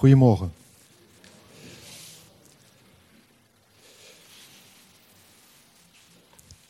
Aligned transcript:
Goedemorgen. 0.00 0.52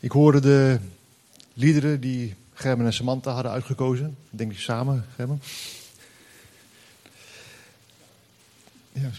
Ik 0.00 0.10
hoorde 0.10 0.40
de 0.40 0.79
liederen 1.53 2.01
die 2.01 2.35
Gerben 2.54 2.87
en 2.87 2.93
Samantha 2.93 3.32
hadden 3.32 3.53
uitgekozen. 3.53 4.16
Denk 4.30 4.53
ik 4.53 4.58
samen, 4.58 5.06
Gerben. 5.14 5.43
Ja. 8.93 9.11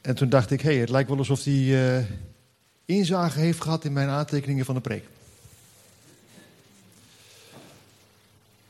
En 0.00 0.14
toen 0.14 0.28
dacht 0.28 0.50
ik, 0.50 0.60
hé, 0.60 0.70
hey, 0.70 0.80
het 0.80 0.90
lijkt 0.90 1.08
wel 1.08 1.18
alsof 1.18 1.44
hij 1.44 1.98
uh, 1.98 2.06
inzage 2.84 3.38
heeft 3.38 3.60
gehad 3.60 3.84
in 3.84 3.92
mijn 3.92 4.08
aantekeningen 4.08 4.64
van 4.64 4.74
de 4.74 4.80
preek. 4.80 5.04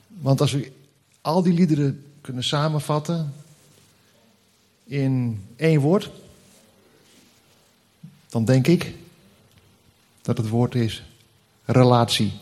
Want 0.06 0.40
als 0.40 0.52
we 0.52 0.72
al 1.20 1.42
die 1.42 1.52
liederen 1.52 2.04
kunnen 2.20 2.44
samenvatten 2.44 3.34
in 4.84 5.44
één 5.56 5.80
woord, 5.80 6.10
dan 8.28 8.44
denk 8.44 8.66
ik 8.66 8.94
dat 10.22 10.36
het 10.36 10.48
woord 10.48 10.74
is 10.74 11.02
relatie. 11.64 12.32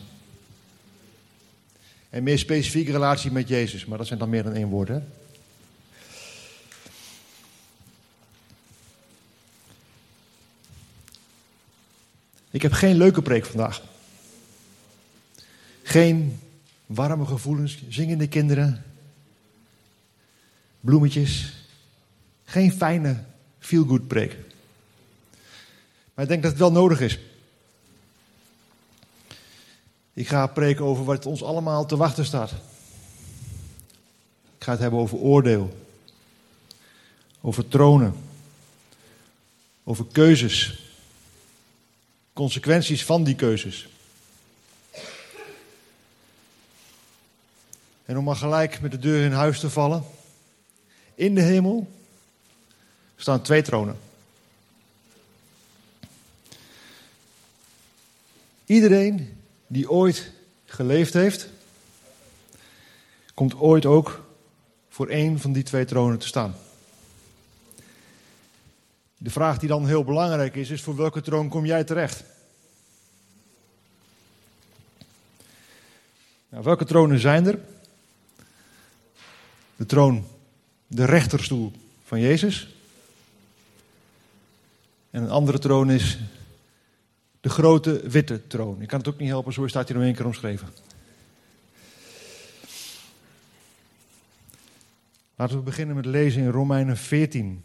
En 2.09 2.23
meer 2.23 2.39
specifiek 2.39 2.87
relatie 2.87 3.31
met 3.31 3.47
Jezus, 3.47 3.85
maar 3.85 3.97
dat 3.97 4.07
zijn 4.07 4.19
dan 4.19 4.29
meer 4.29 4.43
dan 4.43 4.53
één 4.53 4.67
woord. 4.67 4.87
Hè? 4.87 4.99
Ik 12.51 12.61
heb 12.61 12.71
geen 12.71 12.97
leuke 12.97 13.21
preek 13.21 13.45
vandaag. 13.45 13.81
Geen 15.83 16.39
warme 16.85 17.25
gevoelens, 17.25 17.83
zingende 17.89 18.27
kinderen, 18.27 18.83
bloemetjes. 20.79 21.53
Geen 22.43 22.71
fijne 22.71 23.23
feel-good 23.59 24.07
preek. 24.07 24.37
Maar 26.13 26.23
ik 26.23 26.29
denk 26.29 26.41
dat 26.41 26.51
het 26.51 26.59
wel 26.59 26.71
nodig 26.71 27.01
is. 27.01 27.19
Ik 30.13 30.27
ga 30.27 30.47
preken 30.47 30.85
over 30.85 31.03
wat 31.03 31.25
ons 31.25 31.43
allemaal 31.43 31.85
te 31.85 31.97
wachten 31.97 32.25
staat. 32.25 32.51
Ik 34.57 34.63
ga 34.65 34.71
het 34.71 34.79
hebben 34.79 34.99
over 34.99 35.17
oordeel. 35.17 35.77
Over 37.41 37.67
tronen. 37.67 38.15
Over 39.83 40.05
keuzes. 40.11 40.83
Consequenties 42.33 43.05
van 43.05 43.23
die 43.23 43.35
keuzes. 43.35 43.87
En 48.05 48.17
om 48.17 48.23
maar 48.23 48.35
gelijk 48.35 48.81
met 48.81 48.91
de 48.91 48.99
deur 48.99 49.25
in 49.25 49.31
huis 49.31 49.59
te 49.59 49.69
vallen. 49.69 50.03
In 51.19 51.35
de 51.35 51.41
hemel 51.41 51.87
staan 53.15 53.41
twee 53.41 53.61
tronen. 53.61 53.97
Iedereen 58.65 59.37
die 59.67 59.89
ooit 59.89 60.31
geleefd 60.65 61.13
heeft, 61.13 61.49
komt 63.33 63.55
ooit 63.55 63.85
ook 63.85 64.25
voor 64.89 65.07
één 65.07 65.39
van 65.39 65.53
die 65.53 65.63
twee 65.63 65.85
tronen 65.85 66.19
te 66.19 66.27
staan. 66.27 66.55
De 69.17 69.29
vraag 69.29 69.57
die 69.59 69.69
dan 69.69 69.87
heel 69.87 70.03
belangrijk 70.03 70.55
is, 70.55 70.69
is 70.69 70.81
voor 70.81 70.95
welke 70.95 71.21
troon 71.21 71.49
kom 71.49 71.65
jij 71.65 71.83
terecht? 71.83 72.23
Nou, 76.49 76.63
welke 76.63 76.85
tronen 76.85 77.19
zijn 77.19 77.45
er? 77.45 77.59
De 79.75 79.85
troon, 79.85 80.27
de 80.89 81.05
rechterstoel 81.05 81.71
van 82.03 82.19
Jezus. 82.19 82.75
En 85.09 85.23
een 85.23 85.29
andere 85.29 85.59
troon 85.59 85.91
is 85.91 86.19
de 87.41 87.49
grote 87.49 88.09
witte 88.09 88.47
troon. 88.47 88.81
Ik 88.81 88.87
kan 88.87 88.99
het 88.99 89.07
ook 89.07 89.19
niet 89.19 89.29
helpen, 89.29 89.53
zo 89.53 89.67
staat 89.67 89.87
hij 89.87 89.97
nog 89.97 90.05
één 90.05 90.15
keer 90.15 90.25
omschreven. 90.25 90.67
Laten 95.35 95.57
we 95.57 95.63
beginnen 95.63 95.95
met 95.95 96.05
lezen 96.05 96.41
in 96.41 96.49
Romeinen 96.49 96.97
14. 96.97 97.63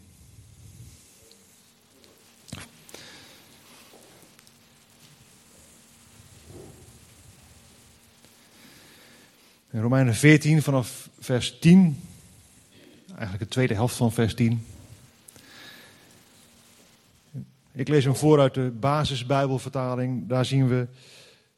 In 9.71 9.81
Romeinen 9.81 10.15
14 10.15 10.61
vanaf 10.61 11.09
vers 11.19 11.59
10, 11.59 12.01
eigenlijk 13.15 13.43
de 13.43 13.53
tweede 13.53 13.73
helft 13.73 13.95
van 13.95 14.11
vers 14.11 14.33
10. 14.33 14.65
Ik 17.71 17.87
lees 17.87 18.03
hem 18.03 18.15
voor 18.15 18.39
uit 18.39 18.53
de 18.53 18.71
basisbijbelvertaling. 18.79 20.27
Daar 20.27 20.45
zien 20.45 20.67
we, 20.67 20.87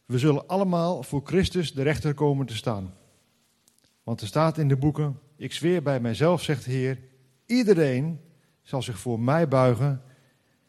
we 0.05 0.17
zullen 0.17 0.47
allemaal 0.47 1.03
voor 1.03 1.21
Christus 1.25 1.73
de 1.73 1.81
rechter 1.81 2.13
komen 2.13 2.45
te 2.45 2.55
staan. 2.55 2.93
Want 4.03 4.21
er 4.21 4.27
staat 4.27 4.57
in 4.57 4.67
de 4.67 4.77
boeken, 4.77 5.19
ik 5.35 5.53
zweer 5.53 5.83
bij 5.83 5.99
mijzelf, 5.99 6.41
zegt 6.41 6.65
de 6.65 6.71
Heer, 6.71 6.99
iedereen 7.45 8.19
zal 8.63 8.81
zich 8.81 8.99
voor 8.99 9.19
mij 9.19 9.47
buigen 9.47 10.01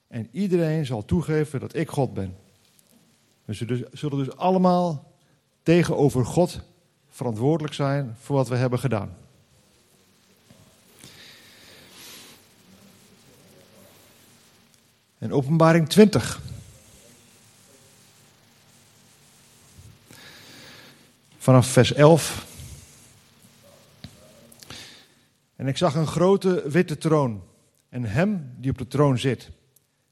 en 0.06 0.28
iedereen 0.32 0.86
zal 0.86 1.04
toegeven 1.04 1.60
dat 1.60 1.74
ik 1.74 1.88
God 1.88 2.14
ben. 2.14 2.36
We 3.44 3.54
zullen 3.92 4.18
dus 4.18 4.36
allemaal 4.36 5.12
tegenover 5.62 6.24
God 6.24 6.60
verantwoordelijk 7.08 7.74
zijn 7.74 8.16
voor 8.18 8.36
wat 8.36 8.48
we 8.48 8.56
hebben 8.56 8.78
gedaan. 8.78 9.16
En 15.18 15.32
openbaring 15.32 15.88
20. 15.88 16.40
Vanaf 21.38 21.66
vers 21.66 21.92
11. 21.92 22.46
En 25.56 25.66
ik 25.66 25.76
zag 25.76 25.94
een 25.94 26.06
grote 26.06 26.62
witte 26.68 26.98
troon 26.98 27.42
en 27.88 28.04
hem 28.04 28.54
die 28.56 28.70
op 28.70 28.78
de 28.78 28.86
troon 28.86 29.18
zit. 29.18 29.50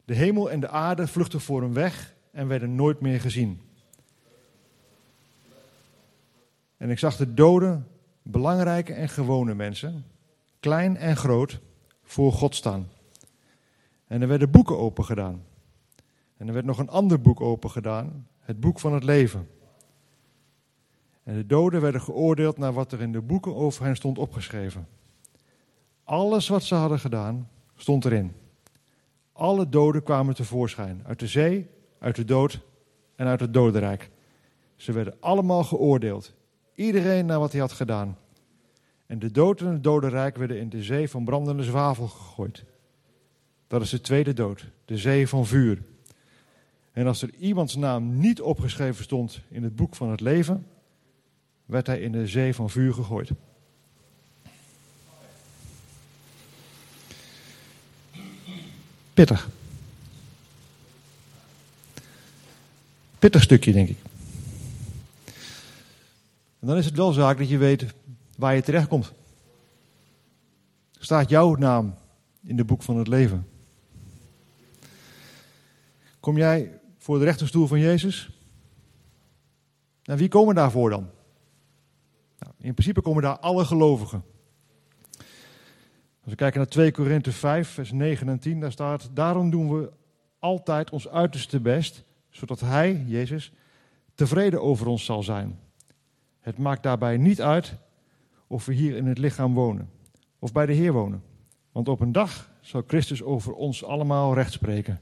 De 0.05 0.15
hemel 0.15 0.50
en 0.50 0.61
de 0.61 0.69
aarde 0.69 1.06
vluchtten 1.06 1.41
voor 1.41 1.62
hem 1.62 1.73
weg 1.73 2.15
en 2.33 2.49
werden 2.49 2.75
nooit 2.75 3.00
meer 3.00 3.21
gezien. 3.21 3.61
En 6.77 6.91
ik 6.91 6.99
zag 6.99 7.17
de 7.17 7.34
doden, 7.34 7.88
belangrijke 8.23 8.93
en 8.93 9.09
gewone 9.09 9.55
mensen, 9.55 10.05
klein 10.61 10.97
en 10.97 11.17
groot, 11.17 11.61
voor 12.05 12.33
God 12.33 12.55
staan. 12.55 12.88
En 14.06 14.22
er 14.22 14.28
werden 14.28 14.50
boeken 14.50 14.78
opengedaan. 14.78 15.44
En 16.37 16.47
er 16.47 16.53
werd 16.55 16.67
nog 16.67 16.78
een 16.78 16.89
ander 16.89 17.21
boek 17.21 17.41
opengedaan, 17.41 18.27
het 18.39 18.61
boek 18.61 18.78
van 18.78 18.94
het 18.94 19.05
leven. 19.05 19.49
En 21.22 21.34
de 21.34 21.47
doden 21.47 21.81
werden 21.81 22.00
geoordeeld 22.00 22.59
naar 22.59 22.72
wat 22.72 22.93
er 22.93 23.00
in 23.00 23.12
de 23.12 23.21
boeken 23.21 23.55
over 23.55 23.84
hen 23.84 23.97
stond 23.97 24.19
opgeschreven. 24.19 24.89
Alles 26.05 26.49
wat 26.49 26.62
ze 26.62 26.75
hadden 26.75 26.99
gedaan, 26.99 27.49
stond 27.77 28.05
erin. 28.05 28.33
Alle 29.33 29.69
doden 29.69 30.03
kwamen 30.03 30.34
tevoorschijn, 30.34 31.03
uit 31.06 31.19
de 31.19 31.27
zee, 31.27 31.69
uit 31.99 32.17
de 32.17 32.25
dood 32.25 32.61
en 33.17 33.27
uit 33.27 33.41
het 33.41 33.55
dodenrijk. 33.55 34.11
Ze 34.77 34.93
werden 34.93 35.17
allemaal 35.21 35.65
geoordeeld, 35.65 36.34
iedereen 36.75 37.27
naar 37.27 37.38
wat 37.38 37.53
hij 37.53 37.61
had 37.61 37.73
gedaan. 37.73 38.19
En 39.06 39.19
de 39.19 39.31
dood 39.31 39.61
en 39.61 39.73
het 39.73 39.84
dodenrijk 39.84 40.37
werden 40.37 40.59
in 40.59 40.69
de 40.69 40.83
zee 40.83 41.11
van 41.11 41.25
brandende 41.25 41.62
zwavel 41.62 42.09
gegooid. 42.09 42.65
Dat 43.66 43.82
is 43.82 43.91
de 43.91 44.00
tweede 44.00 44.32
dood, 44.32 44.65
de 44.84 44.99
zee 44.99 45.28
van 45.28 45.47
vuur. 45.47 45.82
En 46.93 47.06
als 47.06 47.22
er 47.22 47.34
iemands 47.38 47.75
naam 47.75 48.19
niet 48.19 48.41
opgeschreven 48.41 49.04
stond 49.04 49.41
in 49.49 49.62
het 49.62 49.77
boek 49.77 49.97
van 49.97 50.10
het 50.10 50.21
leven, 50.21 50.66
werd 51.65 51.87
hij 51.87 52.00
in 52.00 52.12
de 52.12 52.26
zee 52.26 52.55
van 52.55 52.71
vuur 52.71 52.94
gegooid. 52.94 53.31
Pittig. 59.14 59.49
Pittig 63.19 63.43
stukje, 63.43 63.73
denk 63.73 63.88
ik. 63.88 63.99
En 66.58 66.67
dan 66.67 66.76
is 66.76 66.85
het 66.85 66.96
wel 66.96 67.12
zaak 67.12 67.38
dat 67.38 67.49
je 67.49 67.58
weet 67.58 67.87
waar 68.37 68.55
je 68.55 68.62
terecht 68.62 68.88
komt. 68.88 69.12
Staat 70.99 71.29
jouw 71.29 71.55
naam 71.55 71.94
in 72.43 72.58
het 72.58 72.67
boek 72.67 72.82
van 72.82 72.96
het 72.96 73.08
leven? 73.08 73.46
Kom 76.26 76.37
jij 76.37 76.81
voor 76.96 77.19
de 77.19 77.25
rechterstoel 77.25 77.67
van 77.67 77.81
Jezus? 77.81 78.31
En 80.02 80.17
wie 80.17 80.28
komen 80.28 80.55
daarvoor 80.55 80.90
dan? 80.90 81.11
Nou, 82.38 82.52
in 82.58 82.73
principe 82.73 83.02
komen 83.02 83.23
daar 83.23 83.38
alle 83.38 83.64
gelovigen. 83.64 84.25
Als 86.20 86.31
we 86.31 86.34
kijken 86.34 86.58
naar 86.58 86.69
2 86.69 86.90
Korinthe 86.90 87.32
5, 87.32 87.69
vers 87.69 87.93
9 87.93 88.28
en 88.28 88.38
10, 88.38 88.61
daar 88.61 88.73
staat: 88.73 89.11
Daarom 89.12 89.50
doen 89.50 89.78
we 89.78 89.93
altijd 90.38 90.90
ons 90.90 91.08
uiterste 91.08 91.61
best, 91.61 92.05
zodat 92.31 92.61
Hij, 92.61 93.05
Jezus, 93.06 93.52
tevreden 94.14 94.62
over 94.62 94.87
ons 94.87 95.05
zal 95.05 95.22
zijn. 95.22 95.58
Het 96.40 96.58
maakt 96.58 96.82
daarbij 96.82 97.17
niet 97.17 97.43
uit 97.43 97.75
of 98.46 98.67
we 98.67 98.72
hier 98.72 98.96
in 98.96 99.06
het 99.06 99.19
lichaam 99.19 99.55
wonen 99.55 99.90
of 100.38 100.52
bij 100.52 100.67
de 100.67 100.72
Heer 100.72 100.93
wonen. 100.93 101.22
Want 101.72 101.88
op 101.88 102.00
een 102.00 102.12
dag 102.12 102.50
zal 102.61 102.82
Christus 102.87 103.22
over 103.22 103.52
ons 103.52 103.84
allemaal 103.84 104.34
recht 104.34 104.52
spreken. 104.52 105.00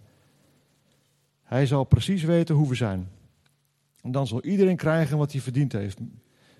Hij 1.44 1.66
zal 1.66 1.84
precies 1.84 2.22
weten 2.22 2.54
hoe 2.54 2.68
we 2.68 2.74
zijn. 2.74 3.08
En 4.02 4.12
dan 4.12 4.26
zal 4.26 4.42
iedereen 4.42 4.76
krijgen 4.76 5.18
wat 5.18 5.32
hij 5.32 5.40
verdiend 5.40 5.72
heeft. 5.72 5.98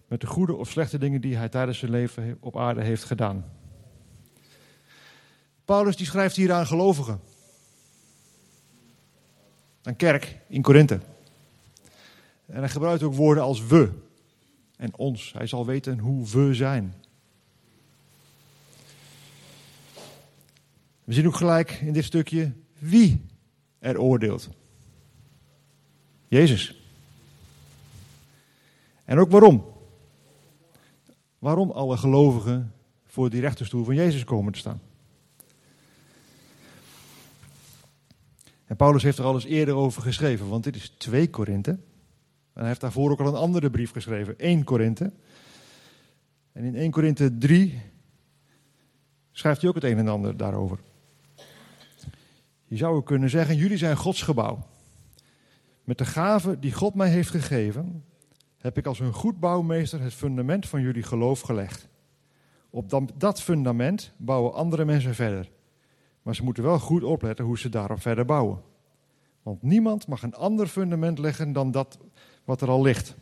Met 0.06 0.20
de 0.20 0.26
goede 0.26 0.54
of 0.54 0.70
slechte 0.70 0.98
dingen 0.98 1.20
die 1.20 1.36
hij 1.36 1.48
tijdens 1.48 1.78
zijn 1.78 1.90
leven 1.90 2.36
op 2.40 2.56
aarde 2.56 2.82
heeft 2.82 3.04
gedaan. 3.04 3.44
Paulus 5.64 5.96
die 5.96 6.06
schrijft 6.06 6.36
hier 6.36 6.52
aan 6.52 6.66
gelovigen. 6.66 7.20
Een 9.82 9.96
kerk 9.96 10.38
in 10.46 10.62
Korinthe. 10.62 11.00
En 12.46 12.58
hij 12.58 12.68
gebruikt 12.68 13.02
ook 13.02 13.14
woorden 13.14 13.42
als 13.42 13.66
we 13.66 13.90
en 14.76 14.96
ons. 14.96 15.32
Hij 15.32 15.46
zal 15.46 15.66
weten 15.66 15.98
hoe 15.98 16.28
we 16.28 16.54
zijn. 16.54 16.94
We 21.04 21.12
zien 21.12 21.26
ook 21.26 21.36
gelijk 21.36 21.70
in 21.70 21.92
dit 21.92 22.04
stukje 22.04 22.52
wie 22.78 23.26
er 23.78 24.00
oordeelt. 24.00 24.48
Jezus. 26.34 26.74
En 29.04 29.18
ook 29.18 29.30
waarom. 29.30 29.64
Waarom 31.38 31.70
alle 31.70 31.96
gelovigen 31.96 32.72
voor 33.04 33.30
die 33.30 33.40
rechterstoel 33.40 33.84
van 33.84 33.94
Jezus 33.94 34.24
komen 34.24 34.52
te 34.52 34.58
staan. 34.58 34.80
En 38.64 38.76
Paulus 38.76 39.02
heeft 39.02 39.18
er 39.18 39.24
al 39.24 39.34
eens 39.34 39.44
eerder 39.44 39.74
over 39.74 40.02
geschreven, 40.02 40.48
want 40.48 40.64
dit 40.64 40.76
is 40.76 40.88
2 40.88 41.30
Korinthe. 41.30 41.70
En 41.70 42.60
hij 42.60 42.66
heeft 42.66 42.80
daarvoor 42.80 43.10
ook 43.10 43.20
al 43.20 43.26
een 43.26 43.34
andere 43.34 43.70
brief 43.70 43.90
geschreven, 43.90 44.38
1 44.38 44.64
Korinthe. 44.64 45.12
En 46.52 46.64
in 46.64 46.74
1 46.76 46.90
Korinthe 46.90 47.38
3 47.38 47.80
schrijft 49.32 49.60
hij 49.60 49.68
ook 49.68 49.74
het 49.74 49.84
een 49.84 49.98
en 49.98 50.08
ander 50.08 50.36
daarover. 50.36 50.78
Je 52.64 52.76
zou 52.76 53.02
kunnen 53.02 53.30
zeggen, 53.30 53.56
jullie 53.56 53.76
zijn 53.76 53.96
Gods 53.96 54.22
gebouw. 54.22 54.66
Met 55.84 55.98
de 55.98 56.04
gave 56.04 56.58
die 56.58 56.72
God 56.72 56.94
mij 56.94 57.08
heeft 57.08 57.30
gegeven, 57.30 58.04
heb 58.58 58.78
ik 58.78 58.86
als 58.86 59.00
een 59.00 59.12
goed 59.12 59.40
bouwmeester 59.40 60.00
het 60.00 60.14
fundament 60.14 60.68
van 60.68 60.80
jullie 60.80 61.02
geloof 61.02 61.40
gelegd. 61.40 61.88
Op 62.70 63.10
dat 63.16 63.42
fundament 63.42 64.12
bouwen 64.16 64.54
andere 64.54 64.84
mensen 64.84 65.14
verder. 65.14 65.50
Maar 66.22 66.34
ze 66.34 66.44
moeten 66.44 66.62
wel 66.62 66.78
goed 66.78 67.02
opletten 67.02 67.44
hoe 67.44 67.58
ze 67.58 67.68
daarop 67.68 68.00
verder 68.00 68.24
bouwen. 68.24 68.62
Want 69.42 69.62
niemand 69.62 70.06
mag 70.06 70.22
een 70.22 70.34
ander 70.34 70.66
fundament 70.66 71.18
leggen 71.18 71.52
dan 71.52 71.70
dat 71.70 71.98
wat 72.44 72.60
er 72.60 72.68
al 72.68 72.82
ligt. 72.82 73.14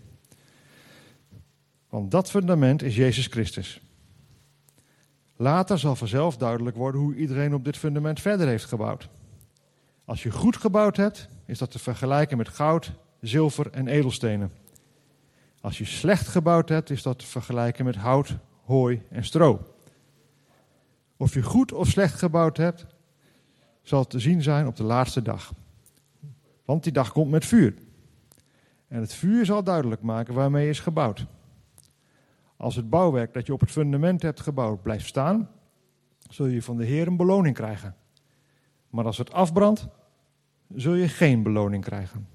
Want 1.89 2.11
dat 2.11 2.31
fundament 2.31 2.83
is 2.83 2.97
Jezus 2.97 3.27
Christus. 3.27 3.83
Later 5.37 5.79
zal 5.79 5.97
vanzelf 5.97 6.37
duidelijk 6.37 6.77
worden 6.77 7.01
hoe 7.01 7.15
iedereen 7.15 7.55
op 7.55 7.65
dit 7.65 7.77
fundament 7.77 8.21
verder 8.21 8.47
heeft 8.47 8.65
gebouwd. 8.65 9.09
Als 10.05 10.23
je 10.23 10.31
goed 10.31 10.57
gebouwd 10.57 10.97
hebt, 10.97 11.29
is 11.45 11.59
dat 11.59 11.71
te 11.71 11.79
vergelijken 11.79 12.37
met 12.37 12.49
goud, 12.49 12.93
zilver 13.21 13.71
en 13.71 13.87
edelstenen. 13.89 14.53
Als 15.61 15.79
je 15.79 15.85
slecht 15.85 16.29
gebouwd 16.29 16.69
hebt, 16.69 16.91
is 16.91 17.03
dat 17.03 17.19
te 17.19 17.27
vergelijken 17.27 17.85
met 17.85 17.97
hout, 17.97 18.37
hooi 18.65 19.03
en 19.11 19.25
stro. 19.25 19.61
Of 21.17 21.35
je 21.35 21.43
goed 21.43 21.73
of 21.73 21.89
slecht 21.89 22.19
gebouwd 22.19 22.57
hebt, 22.57 22.87
zal 23.83 24.07
te 24.07 24.19
zien 24.19 24.43
zijn 24.43 24.67
op 24.67 24.77
de 24.77 24.83
laatste 24.83 25.23
dag. 25.23 25.53
Want 26.65 26.83
die 26.83 26.93
dag 26.93 27.13
komt 27.13 27.31
met 27.31 27.47
vuur. 27.47 27.75
En 28.89 29.01
het 29.01 29.15
vuur 29.15 29.45
zal 29.45 29.65
duidelijk 29.65 30.03
maken 30.03 30.35
waarmee 30.35 30.69
is 30.69 30.81
gebouwd. 30.81 31.27
Als 32.57 32.77
het 32.77 32.91
bouwwerk 32.91 33.33
dat 33.33 33.47
je 33.47 33.53
op 33.53 33.61
het 33.61 33.71
fundament 33.71 34.23
hebt 34.23 34.41
gebouwd 34.41 34.83
blijft 34.83 35.07
staan, 35.07 35.51
zul 36.31 36.47
je 36.47 36.63
van 36.63 36.77
de 36.77 36.85
Heer 36.85 37.07
een 37.07 37.17
beloning 37.17 37.55
krijgen. 37.55 37.97
Maar 38.93 39.05
als 39.05 39.19
het 39.19 39.33
afbrandt, 39.33 39.87
zul 40.75 40.95
je 40.95 41.09
geen 41.09 41.43
beloning 41.43 41.85
krijgen. 41.85 42.29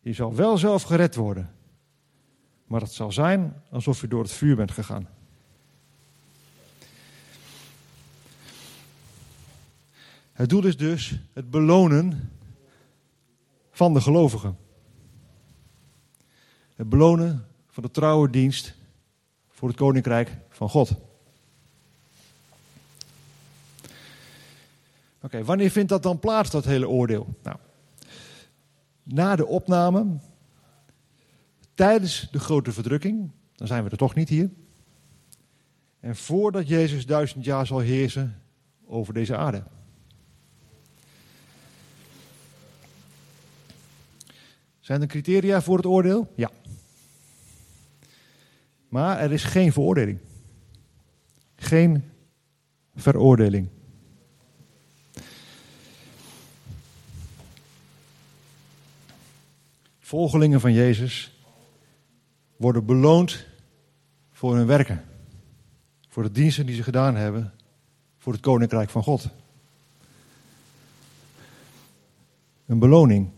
Je 0.00 0.12
zal 0.12 0.34
wel 0.34 0.58
zelf 0.58 0.82
gered 0.82 1.14
worden, 1.14 1.54
maar 2.66 2.80
het 2.80 2.92
zal 2.92 3.12
zijn 3.12 3.62
alsof 3.70 4.00
je 4.00 4.08
door 4.08 4.22
het 4.22 4.32
vuur 4.32 4.56
bent 4.56 4.70
gegaan. 4.70 5.08
Het 10.32 10.48
doel 10.48 10.64
is 10.64 10.76
dus 10.76 11.20
het 11.32 11.50
belonen 11.50 12.32
van 13.70 13.94
de 13.94 14.00
gelovigen. 14.00 14.56
Het 16.74 16.88
belonen 16.88 17.46
van 17.68 17.82
de 17.82 17.90
trouwe 17.90 18.30
dienst 18.30 18.74
voor 19.48 19.68
het 19.68 19.76
koninkrijk 19.76 20.38
van 20.48 20.68
God. 20.68 20.96
Oké, 25.24 25.44
wanneer 25.44 25.70
vindt 25.70 25.88
dat 25.88 26.02
dan 26.02 26.18
plaats, 26.18 26.50
dat 26.50 26.64
hele 26.64 26.88
oordeel? 26.88 27.34
Nou, 27.42 27.56
na 29.02 29.36
de 29.36 29.46
opname, 29.46 30.06
tijdens 31.74 32.28
de 32.30 32.38
grote 32.38 32.72
verdrukking, 32.72 33.30
dan 33.54 33.66
zijn 33.66 33.84
we 33.84 33.90
er 33.90 33.96
toch 33.96 34.14
niet 34.14 34.28
hier. 34.28 34.50
En 36.00 36.16
voordat 36.16 36.68
Jezus 36.68 37.06
duizend 37.06 37.44
jaar 37.44 37.66
zal 37.66 37.78
heersen 37.78 38.42
over 38.86 39.14
deze 39.14 39.36
aarde. 39.36 39.62
Zijn 44.80 45.00
er 45.00 45.06
criteria 45.06 45.62
voor 45.62 45.76
het 45.76 45.86
oordeel? 45.86 46.32
Ja. 46.36 46.50
Maar 48.88 49.18
er 49.18 49.32
is 49.32 49.44
geen 49.44 49.72
veroordeling. 49.72 50.18
Geen 51.56 52.04
veroordeling. 52.94 53.68
Volgelingen 60.14 60.60
van 60.60 60.72
Jezus 60.72 61.32
worden 62.56 62.84
beloond 62.84 63.46
voor 64.32 64.56
hun 64.56 64.66
werken. 64.66 65.04
Voor 66.08 66.22
de 66.22 66.30
diensten 66.30 66.66
die 66.66 66.74
ze 66.74 66.82
gedaan 66.82 67.16
hebben 67.16 67.52
voor 68.18 68.32
het 68.32 68.42
koninkrijk 68.42 68.90
van 68.90 69.02
God. 69.02 69.28
Een 72.66 72.78
beloning 72.78 73.30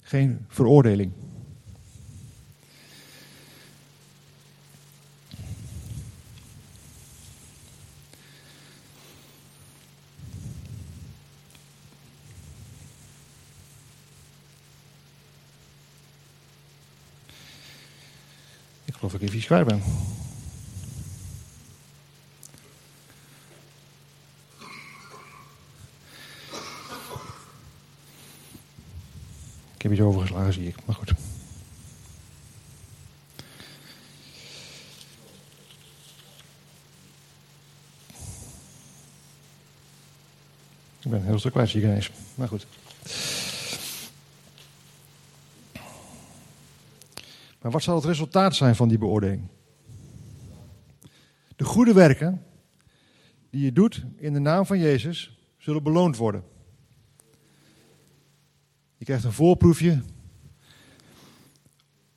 geen 0.00 0.44
veroordeling. 0.48 1.12
Even 19.32 19.38
iets 19.38 19.46
kwijt 19.46 19.66
ben. 19.66 19.82
Ik 29.74 29.82
heb 29.82 29.92
iets 29.92 30.00
overgeslagen, 30.00 30.52
zie 30.52 30.66
ik. 30.66 30.76
Maar 30.84 30.96
goed. 30.96 31.10
Ik 41.00 41.10
ben 41.10 41.24
heel 41.24 41.38
stuk 41.38 41.52
kwijt, 41.52 41.68
zie. 41.68 42.10
Maar 42.34 42.48
goed. 42.48 42.66
Maar 47.62 47.70
wat 47.70 47.82
zal 47.82 47.94
het 47.94 48.04
resultaat 48.04 48.54
zijn 48.54 48.76
van 48.76 48.88
die 48.88 48.98
beoordeling? 48.98 49.48
De 51.56 51.64
goede 51.64 51.92
werken 51.92 52.42
die 53.50 53.64
je 53.64 53.72
doet 53.72 54.04
in 54.16 54.32
de 54.32 54.38
naam 54.38 54.66
van 54.66 54.78
Jezus 54.78 55.38
zullen 55.58 55.82
beloond 55.82 56.16
worden. 56.16 56.44
Je 58.96 59.04
krijgt 59.04 59.24
een 59.24 59.32
voorproefje 59.32 60.02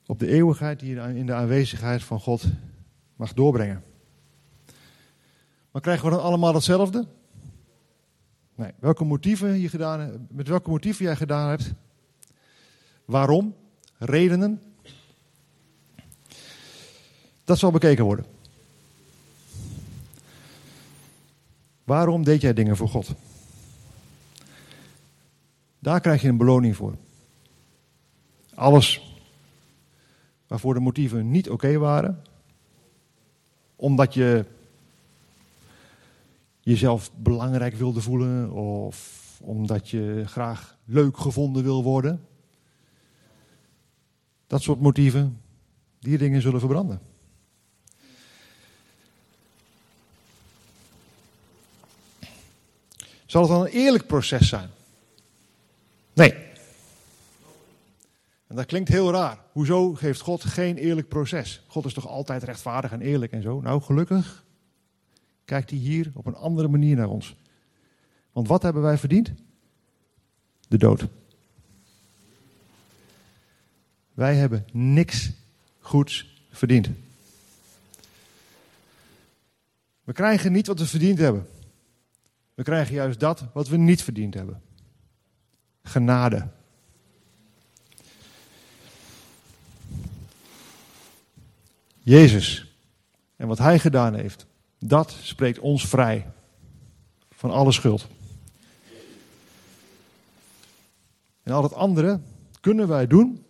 op 0.05 0.19
de 0.19 0.27
eeuwigheid 0.27 0.79
die 0.79 0.95
je 0.95 1.15
in 1.15 1.25
de 1.25 1.33
aanwezigheid 1.33 2.03
van 2.03 2.19
God 2.19 2.45
mag 3.15 3.33
doorbrengen. 3.33 3.83
Maar 5.71 5.81
krijgen 5.81 6.05
we 6.05 6.11
dan 6.11 6.23
allemaal 6.23 6.53
hetzelfde? 6.53 7.07
Nee. 8.55 8.71
Welke 8.79 9.03
motieven 9.03 9.59
je 9.59 9.69
gedaan, 9.69 10.27
met 10.31 10.47
welke 10.47 10.69
motieven 10.69 11.05
jij 11.05 11.15
gedaan 11.15 11.49
hebt? 11.49 11.73
Waarom? 13.05 13.55
Redenen? 13.97 14.61
Dat 17.45 17.57
zal 17.57 17.71
bekeken 17.71 18.05
worden. 18.05 18.25
Waarom 21.83 22.23
deed 22.23 22.41
jij 22.41 22.53
dingen 22.53 22.77
voor 22.77 22.89
God? 22.89 23.09
Daar 25.79 25.99
krijg 25.99 26.21
je 26.21 26.27
een 26.27 26.37
beloning 26.37 26.75
voor. 26.75 26.95
Alles 28.53 29.15
waarvoor 30.47 30.73
de 30.73 30.79
motieven 30.79 31.31
niet 31.31 31.49
oké 31.49 31.77
waren, 31.77 32.21
omdat 33.75 34.13
je 34.13 34.45
jezelf 36.59 37.11
belangrijk 37.15 37.75
wilde 37.75 38.01
voelen 38.01 38.51
of 38.51 39.23
omdat 39.41 39.89
je 39.89 40.23
graag 40.25 40.77
leuk 40.85 41.17
gevonden 41.17 41.63
wil 41.63 41.83
worden. 41.83 42.25
Dat 44.47 44.61
soort 44.61 44.81
motieven, 44.81 45.41
die 45.99 46.17
dingen 46.17 46.41
zullen 46.41 46.59
verbranden. 46.59 46.99
Zal 53.35 53.43
het 53.43 53.53
dan 53.53 53.65
een 53.65 53.71
eerlijk 53.71 54.07
proces 54.07 54.49
zijn? 54.49 54.69
Nee. 56.13 56.33
En 58.47 58.55
dat 58.55 58.65
klinkt 58.65 58.89
heel 58.89 59.11
raar. 59.11 59.39
Hoezo 59.51 59.93
geeft 59.93 60.21
God 60.21 60.43
geen 60.43 60.77
eerlijk 60.77 61.07
proces? 61.07 61.61
God 61.67 61.85
is 61.85 61.93
toch 61.93 62.07
altijd 62.07 62.43
rechtvaardig 62.43 62.91
en 62.91 63.01
eerlijk 63.01 63.31
en 63.31 63.41
zo? 63.41 63.61
Nou, 63.61 63.81
gelukkig 63.81 64.43
kijkt 65.45 65.69
hij 65.69 65.79
hier 65.79 66.11
op 66.13 66.25
een 66.25 66.35
andere 66.35 66.67
manier 66.67 66.95
naar 66.95 67.09
ons. 67.09 67.35
Want 68.31 68.47
wat 68.47 68.61
hebben 68.61 68.81
wij 68.81 68.97
verdiend? 68.97 69.31
De 70.67 70.77
dood. 70.77 71.07
Wij 74.13 74.35
hebben 74.35 74.65
niks 74.71 75.31
goeds 75.79 76.41
verdiend. 76.49 76.89
We 80.03 80.13
krijgen 80.13 80.51
niet 80.51 80.67
wat 80.67 80.79
we 80.79 80.85
verdiend 80.85 81.17
hebben. 81.17 81.47
We 82.55 82.63
krijgen 82.63 82.95
juist 82.95 83.19
dat 83.19 83.45
wat 83.53 83.67
we 83.67 83.77
niet 83.77 84.03
verdiend 84.03 84.33
hebben. 84.33 84.61
Genade. 85.83 86.47
Jezus 91.99 92.75
en 93.35 93.47
wat 93.47 93.57
Hij 93.57 93.79
gedaan 93.79 94.13
heeft, 94.13 94.45
dat 94.79 95.17
spreekt 95.21 95.59
ons 95.59 95.87
vrij 95.87 96.31
van 97.29 97.51
alle 97.51 97.71
schuld. 97.71 98.07
En 101.43 101.53
al 101.53 101.63
het 101.63 101.73
andere 101.73 102.19
kunnen 102.61 102.87
wij 102.87 103.07
doen 103.07 103.45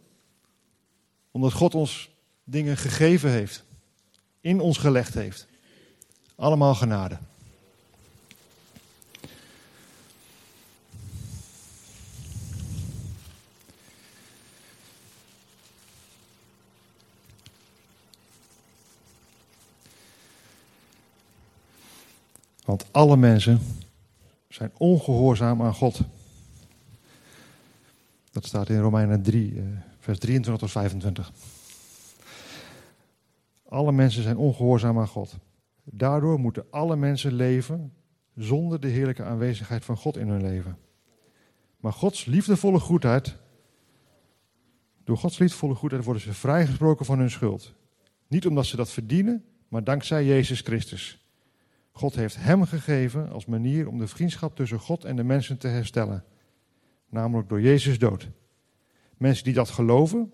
omdat 1.32 1.54
God 1.54 1.76
ons 1.76 2.10
dingen 2.44 2.78
gegeven 2.78 3.30
heeft, 3.30 3.64
in 4.42 4.60
ons 4.60 4.78
gelegd 4.78 5.14
heeft. 5.14 5.48
Allemaal 6.36 6.76
genade. 6.76 7.18
Want 22.66 22.86
alle 22.92 23.18
mensen 23.18 23.60
zijn 24.48 24.72
ongehoorzaam 24.78 25.62
aan 25.62 25.74
God. 25.74 26.02
Dat 28.32 28.46
staat 28.46 28.70
in 28.70 28.80
Romeinen 28.80 29.22
3, 29.22 29.58
eh, 29.58 29.64
vers 30.00 30.20
23 30.20 30.64
tot 30.64 30.72
25. 30.72 31.32
Alle 33.68 33.92
mensen 33.92 34.24
zijn 34.24 34.38
ongehoorzaam 34.38 35.00
aan 35.00 35.08
God. 35.08 35.36
Daardoor 35.84 36.40
moeten 36.40 36.66
alle 36.70 36.96
mensen 36.96 37.34
leven 37.34 37.94
zonder 38.36 38.80
de 38.80 38.88
heerlijke 38.88 39.24
aanwezigheid 39.24 39.86
van 39.86 39.98
God 39.98 40.18
in 40.18 40.28
hun 40.28 40.42
leven. 40.42 40.78
Maar 41.80 41.94
Gods 41.94 42.26
liefdevolle 42.26 42.80
goedheid, 42.80 43.36
door 45.04 45.18
Gods 45.18 45.38
liefdevolle 45.38 45.76
goedheid 45.76 46.04
worden 46.04 46.22
ze 46.22 46.34
vrijgesproken 46.34 47.06
van 47.06 47.20
hun 47.20 47.32
schuld. 47.32 47.74
Niet 48.28 48.48
omdat 48.48 48.66
ze 48.66 48.76
dat 48.76 48.92
verdienen, 48.92 49.44
maar 49.68 49.84
dankzij 49.84 50.26
Jezus 50.26 50.62
Christus. 50.62 51.25
God 51.98 52.16
heeft 52.16 52.36
hem 52.36 52.66
gegeven 52.66 53.32
als 53.32 53.46
manier 53.46 53.88
om 53.88 53.98
de 53.98 54.08
vriendschap 54.08 54.56
tussen 54.56 54.80
God 54.80 55.06
en 55.06 55.16
de 55.16 55.24
mensen 55.24 55.58
te 55.58 55.68
herstellen. 55.68 56.24
Namelijk 57.10 57.50
door 57.50 57.62
Jezus 57.62 58.00
dood. 58.00 58.30
Mensen 59.18 59.44
die 59.44 59.54
dat 59.54 59.70
geloven, 59.70 60.34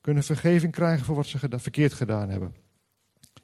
kunnen 0.00 0.22
vergeving 0.22 0.72
krijgen 0.72 1.04
voor 1.04 1.14
wat 1.14 1.26
ze 1.26 1.38
verkeerd 1.50 1.92
gedaan 1.92 2.28
hebben. 2.28 2.54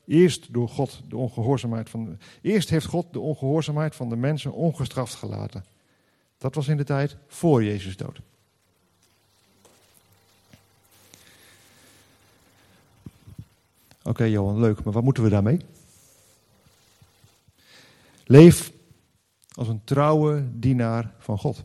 Eerst, 0.07 0.53
door 0.53 0.69
God 0.69 1.03
de 1.09 1.17
ongehoorzaamheid 1.17 1.91
van 1.91 2.05
de, 2.05 2.17
eerst 2.43 2.71
heeft 2.71 2.87
God 2.87 3.13
de 3.13 3.21
ongehoorzaamheid 3.21 3.95
van 3.95 4.09
de 4.09 4.17
mensen 4.17 4.53
ongestraft 4.53 5.15
gelaten. 5.15 5.65
Dat 6.39 6.55
was 6.55 6.69
in 6.69 6.77
de 6.77 6.85
tijd 6.85 7.17
voor 7.27 7.65
Jezus 7.65 7.97
dood. 7.97 8.21
Oké 14.03 14.25
Johan, 14.25 14.61
leuk, 14.61 14.85
maar 14.85 14.93
wat 14.93 15.05
moeten 15.05 15.23
we 15.23 15.29
daarmee? 15.29 15.61
Leef 18.31 18.73
als 19.49 19.69
een 19.69 19.85
trouwe 19.85 20.49
dienaar 20.53 21.15
van 21.19 21.39
God. 21.39 21.65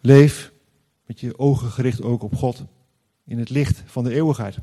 Leef 0.00 0.52
met 1.06 1.20
je 1.20 1.38
ogen 1.38 1.70
gericht 1.70 2.02
ook 2.02 2.22
op 2.22 2.34
God 2.34 2.64
in 3.24 3.38
het 3.38 3.50
licht 3.50 3.82
van 3.86 4.04
de 4.04 4.14
eeuwigheid. 4.14 4.56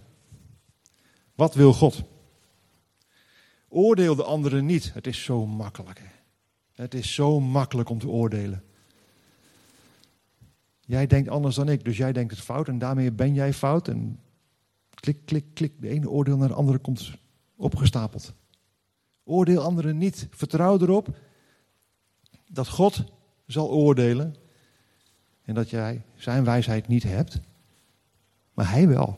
Wat 1.36 1.54
wil 1.54 1.74
God? 1.74 2.04
Oordeel 3.68 4.16
de 4.16 4.24
anderen 4.24 4.66
niet. 4.66 4.94
Het 4.94 5.08
is 5.08 5.24
zo 5.24 5.46
makkelijk. 5.46 6.00
Hè? 6.00 6.10
Het 6.84 6.94
is 6.94 7.14
zo 7.14 7.40
makkelijk 7.40 7.90
om 7.90 8.00
te 8.00 8.10
oordelen. 8.10 8.64
Jij 10.80 11.08
denkt 11.08 11.30
anders 11.30 11.56
dan 11.56 11.70
ik, 11.70 11.84
dus 11.84 11.98
jij 11.98 12.14
denkt 12.14 12.32
het 12.32 12.42
fout 12.42 12.68
en 12.68 12.80
daarmee 12.80 13.12
ben 13.12 13.34
jij 13.34 13.54
fout. 13.54 13.88
En 13.88 14.20
klik, 14.90 15.26
klik, 15.26 15.46
klik. 15.54 15.82
De 15.82 15.90
ene 15.90 16.10
oordeel 16.10 16.38
naar 16.38 16.48
de 16.48 16.54
andere 16.54 16.78
komt 16.78 17.22
opgestapeld. 17.64 18.34
Oordeel 19.24 19.62
anderen 19.62 19.98
niet. 19.98 20.28
Vertrouw 20.32 20.80
erop 20.80 21.08
dat 22.48 22.68
God 22.68 23.04
zal 23.46 23.70
oordelen 23.70 24.36
en 25.44 25.54
dat 25.54 25.70
jij 25.70 26.02
zijn 26.16 26.44
wijsheid 26.44 26.88
niet 26.88 27.04
hebt, 27.04 27.40
maar 28.54 28.70
hij 28.70 28.88
wel. 28.88 29.18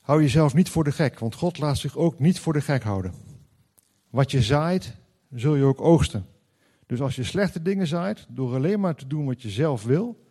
Hou 0.00 0.22
jezelf 0.22 0.54
niet 0.54 0.68
voor 0.68 0.84
de 0.84 0.92
gek, 0.92 1.18
want 1.18 1.34
God 1.34 1.58
laat 1.58 1.78
zich 1.78 1.96
ook 1.96 2.18
niet 2.18 2.40
voor 2.40 2.52
de 2.52 2.60
gek 2.60 2.82
houden. 2.82 3.14
Wat 4.08 4.30
je 4.30 4.42
zaait, 4.42 4.94
zul 5.34 5.54
je 5.54 5.64
ook 5.64 5.80
oogsten. 5.80 6.26
Dus 6.90 7.00
als 7.00 7.16
je 7.16 7.24
slechte 7.24 7.62
dingen 7.62 7.86
zaait, 7.86 8.26
door 8.28 8.54
alleen 8.54 8.80
maar 8.80 8.94
te 8.94 9.06
doen 9.06 9.26
wat 9.26 9.42
je 9.42 9.50
zelf 9.50 9.84
wil, 9.84 10.26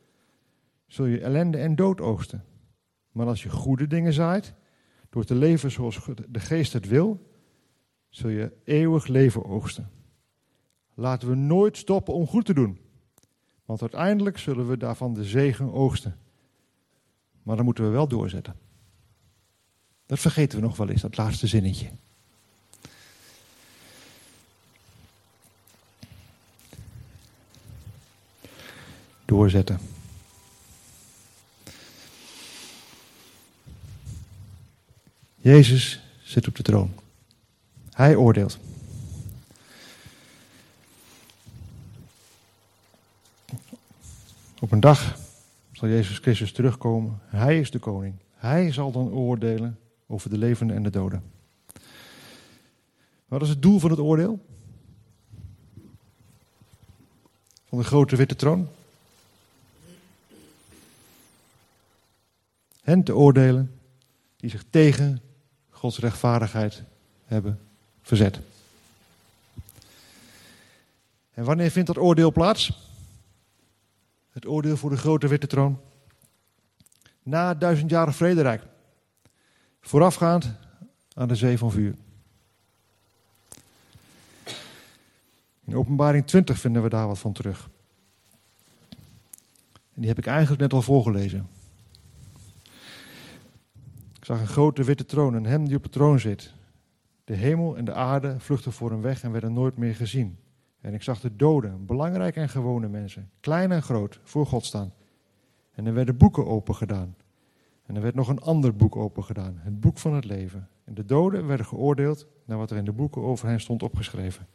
zul 0.87 1.05
je 1.05 1.19
ellende 1.19 1.57
en 1.57 1.75
dood 1.75 2.01
oogsten. 2.01 2.45
Maar 3.11 3.27
als 3.27 3.43
je 3.43 3.49
goede 3.49 3.87
dingen 3.87 4.13
zaait, 4.13 4.53
door 5.09 5.23
te 5.23 5.35
leven 5.35 5.71
zoals 5.71 5.99
de 6.29 6.39
geest 6.39 6.73
het 6.73 6.87
wil, 6.87 7.31
zul 8.09 8.29
je 8.29 8.51
eeuwig 8.63 9.07
leven 9.07 9.45
oogsten. 9.45 9.89
Laten 10.93 11.29
we 11.29 11.35
nooit 11.35 11.77
stoppen 11.77 12.13
om 12.13 12.27
goed 12.27 12.45
te 12.45 12.53
doen. 12.53 12.79
Want 13.65 13.81
uiteindelijk 13.81 14.37
zullen 14.37 14.67
we 14.67 14.77
daarvan 14.77 15.13
de 15.13 15.23
zegen 15.23 15.73
oogsten. 15.73 16.17
Maar 17.43 17.55
dan 17.55 17.65
moeten 17.65 17.83
we 17.83 17.89
wel 17.89 18.07
doorzetten. 18.07 18.55
Dat 20.05 20.19
vergeten 20.19 20.59
we 20.59 20.65
nog 20.65 20.77
wel 20.77 20.89
eens, 20.89 21.01
dat 21.01 21.17
laatste 21.17 21.47
zinnetje. 21.47 21.89
Doorzetten. 29.29 29.79
Jezus 35.35 36.01
zit 36.23 36.47
op 36.47 36.55
de 36.55 36.63
troon. 36.63 36.93
Hij 37.91 38.15
oordeelt. 38.15 38.57
Op 44.59 44.71
een 44.71 44.79
dag 44.79 45.19
zal 45.71 45.89
Jezus 45.89 46.17
Christus 46.17 46.51
terugkomen. 46.51 47.19
Hij 47.25 47.59
is 47.59 47.71
de 47.71 47.79
koning. 47.79 48.15
Hij 48.35 48.71
zal 48.71 48.91
dan 48.91 49.11
oordelen 49.11 49.79
over 50.07 50.29
de 50.29 50.37
levenden 50.37 50.75
en 50.75 50.83
de 50.83 50.89
doden. 50.89 51.23
Wat 53.27 53.41
is 53.41 53.49
het 53.49 53.61
doel 53.61 53.79
van 53.79 53.89
het 53.89 53.99
oordeel? 53.99 54.39
Van 57.65 57.77
de 57.77 57.83
grote 57.83 58.15
witte 58.15 58.35
troon? 58.35 58.67
Hen 62.89 63.03
te 63.03 63.15
oordelen 63.15 63.79
die 64.35 64.49
zich 64.49 64.63
tegen 64.69 65.21
Gods 65.69 65.99
rechtvaardigheid 65.99 66.83
hebben 67.25 67.59
verzet. 68.01 68.39
En 71.33 71.43
wanneer 71.43 71.71
vindt 71.71 71.87
dat 71.87 71.97
oordeel 71.97 72.31
plaats? 72.31 72.89
Het 74.29 74.45
oordeel 74.45 74.77
voor 74.77 74.89
de 74.89 74.97
grote 74.97 75.27
witte 75.27 75.47
troon. 75.47 75.79
Na 77.23 77.47
het 77.47 77.61
duizendjarig 77.61 78.15
vrederijk. 78.15 78.63
Voorafgaand 79.81 80.51
aan 81.13 81.27
de 81.27 81.35
zee 81.35 81.57
van 81.57 81.71
vuur. 81.71 81.95
In 85.65 85.75
openbaring 85.75 86.27
20 86.27 86.59
vinden 86.59 86.83
we 86.83 86.89
daar 86.89 87.07
wat 87.07 87.19
van 87.19 87.33
terug. 87.33 87.69
En 89.93 90.01
die 90.01 90.07
heb 90.07 90.17
ik 90.17 90.27
eigenlijk 90.27 90.61
net 90.61 90.73
al 90.73 90.81
voorgelezen. 90.81 91.58
Zag 94.29 94.39
een 94.39 94.47
grote 94.47 94.83
witte 94.83 95.05
troon 95.05 95.35
en 95.35 95.45
hem 95.45 95.65
die 95.65 95.75
op 95.75 95.83
de 95.83 95.89
troon 95.89 96.19
zit. 96.19 96.53
De 97.23 97.33
hemel 97.33 97.77
en 97.77 97.85
de 97.85 97.93
aarde 97.93 98.39
vluchtten 98.39 98.71
voor 98.71 98.91
hem 98.91 99.01
weg 99.01 99.23
en 99.23 99.31
werden 99.31 99.53
nooit 99.53 99.77
meer 99.77 99.95
gezien. 99.95 100.39
En 100.81 100.93
ik 100.93 101.03
zag 101.03 101.19
de 101.19 101.35
doden, 101.35 101.85
belangrijke 101.85 102.39
en 102.39 102.49
gewone 102.49 102.87
mensen, 102.87 103.29
klein 103.39 103.71
en 103.71 103.81
groot, 103.81 104.19
voor 104.23 104.45
God 104.45 104.65
staan. 104.65 104.93
En 105.71 105.85
er 105.85 105.93
werden 105.93 106.17
boeken 106.17 106.45
opengedaan. 106.45 107.15
En 107.85 107.95
er 107.95 108.01
werd 108.01 108.15
nog 108.15 108.27
een 108.27 108.41
ander 108.41 108.75
boek 108.75 108.95
opengedaan, 108.95 109.59
het 109.59 109.79
boek 109.79 109.97
van 109.97 110.13
het 110.13 110.25
leven. 110.25 110.69
En 110.83 110.93
de 110.93 111.05
doden 111.05 111.47
werden 111.47 111.65
geoordeeld 111.65 112.27
naar 112.45 112.57
wat 112.57 112.71
er 112.71 112.77
in 112.77 112.85
de 112.85 112.91
boeken 112.91 113.21
over 113.21 113.47
hen 113.47 113.59
stond 113.59 113.83
opgeschreven. 113.83 114.47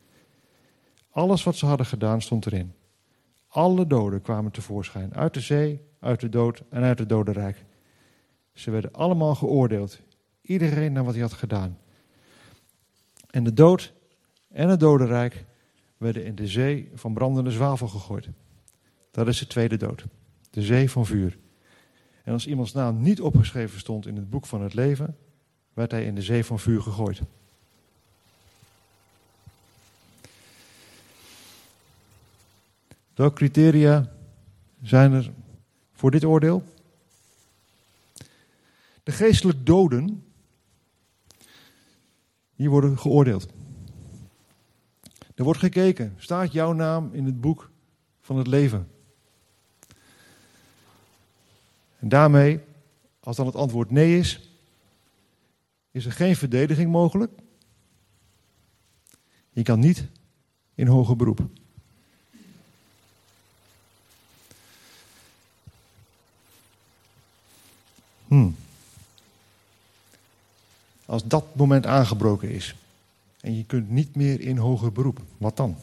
Alles 1.10 1.44
wat 1.44 1.56
ze 1.56 1.66
hadden 1.66 1.86
gedaan 1.86 2.22
stond 2.22 2.46
erin. 2.46 2.72
Alle 3.48 3.86
doden 3.86 4.22
kwamen 4.22 4.50
tevoorschijn, 4.50 5.14
uit 5.14 5.34
de 5.34 5.40
zee, 5.40 5.80
uit 6.00 6.20
de 6.20 6.28
dood 6.28 6.62
en 6.70 6.82
uit 6.82 6.98
het 6.98 7.08
dodenrijk. 7.08 7.64
Ze 8.54 8.70
werden 8.70 8.92
allemaal 8.92 9.34
geoordeeld, 9.34 10.00
iedereen 10.40 10.92
naar 10.92 11.04
wat 11.04 11.14
hij 11.14 11.22
had 11.22 11.32
gedaan. 11.32 11.78
En 13.30 13.44
de 13.44 13.52
dood 13.52 13.92
en 14.48 14.68
het 14.68 14.80
dodenrijk 14.80 15.44
werden 15.96 16.24
in 16.24 16.34
de 16.34 16.46
zee 16.46 16.90
van 16.94 17.14
brandende 17.14 17.50
zwavel 17.50 17.88
gegooid. 17.88 18.28
Dat 19.10 19.28
is 19.28 19.38
de 19.38 19.46
tweede 19.46 19.76
dood, 19.76 20.04
de 20.50 20.62
zee 20.62 20.90
van 20.90 21.06
vuur. 21.06 21.38
En 22.24 22.32
als 22.32 22.46
iemands 22.46 22.72
naam 22.72 23.02
niet 23.02 23.20
opgeschreven 23.20 23.78
stond 23.78 24.06
in 24.06 24.16
het 24.16 24.30
boek 24.30 24.46
van 24.46 24.62
het 24.62 24.74
leven, 24.74 25.16
werd 25.72 25.90
hij 25.90 26.04
in 26.04 26.14
de 26.14 26.22
zee 26.22 26.44
van 26.44 26.58
vuur 26.58 26.82
gegooid. 26.82 27.20
Welke 33.14 33.34
criteria 33.34 34.12
zijn 34.82 35.12
er 35.12 35.32
voor 35.92 36.10
dit 36.10 36.24
oordeel? 36.24 36.62
De 39.04 39.12
geestelijk 39.12 39.66
doden, 39.66 40.24
die 42.56 42.70
worden 42.70 42.98
geoordeeld. 42.98 43.48
Er 45.34 45.44
wordt 45.44 45.58
gekeken, 45.58 46.14
staat 46.18 46.52
jouw 46.52 46.72
naam 46.72 47.10
in 47.12 47.24
het 47.24 47.40
boek 47.40 47.70
van 48.20 48.36
het 48.36 48.46
leven? 48.46 48.88
En 51.98 52.08
daarmee, 52.08 52.60
als 53.20 53.36
dan 53.36 53.46
het 53.46 53.54
antwoord 53.54 53.90
nee 53.90 54.18
is, 54.18 54.50
is 55.90 56.06
er 56.06 56.12
geen 56.12 56.36
verdediging 56.36 56.90
mogelijk. 56.90 57.32
Je 59.50 59.62
kan 59.62 59.78
niet 59.78 60.06
in 60.74 60.86
hoger 60.86 61.16
beroep. 61.16 61.48
Hmm. 68.28 68.56
Als 71.06 71.24
dat 71.24 71.54
moment 71.54 71.86
aangebroken 71.86 72.50
is 72.50 72.74
en 73.40 73.56
je 73.56 73.64
kunt 73.64 73.90
niet 73.90 74.16
meer 74.16 74.40
in 74.40 74.56
hoger 74.56 74.92
beroep, 74.92 75.20
wat 75.38 75.56
dan? 75.56 75.76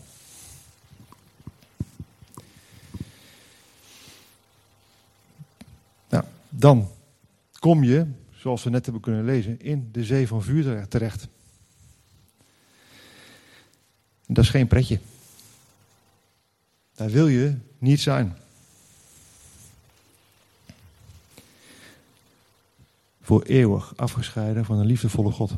Nou, 6.10 6.24
dan 6.50 6.90
kom 7.60 7.84
je, 7.84 8.08
zoals 8.36 8.64
we 8.64 8.70
net 8.70 8.84
hebben 8.84 9.02
kunnen 9.02 9.26
lezen, 9.26 9.60
in 9.60 9.90
de 9.92 10.06
zee 10.06 10.28
van 10.28 10.44
vuur 10.44 10.88
terecht. 10.88 11.28
Dat 14.28 14.44
is 14.44 14.50
geen 14.50 14.68
pretje. 14.68 15.00
Daar 16.96 17.10
wil 17.10 17.28
je 17.28 17.56
niet 17.78 18.00
zijn. 18.00 18.38
Voor 23.22 23.42
eeuwig 23.42 23.98
afgescheiden 23.98 24.66
van 24.66 24.80
een 24.80 24.86
liefdevolle 24.86 25.32
God. 25.32 25.58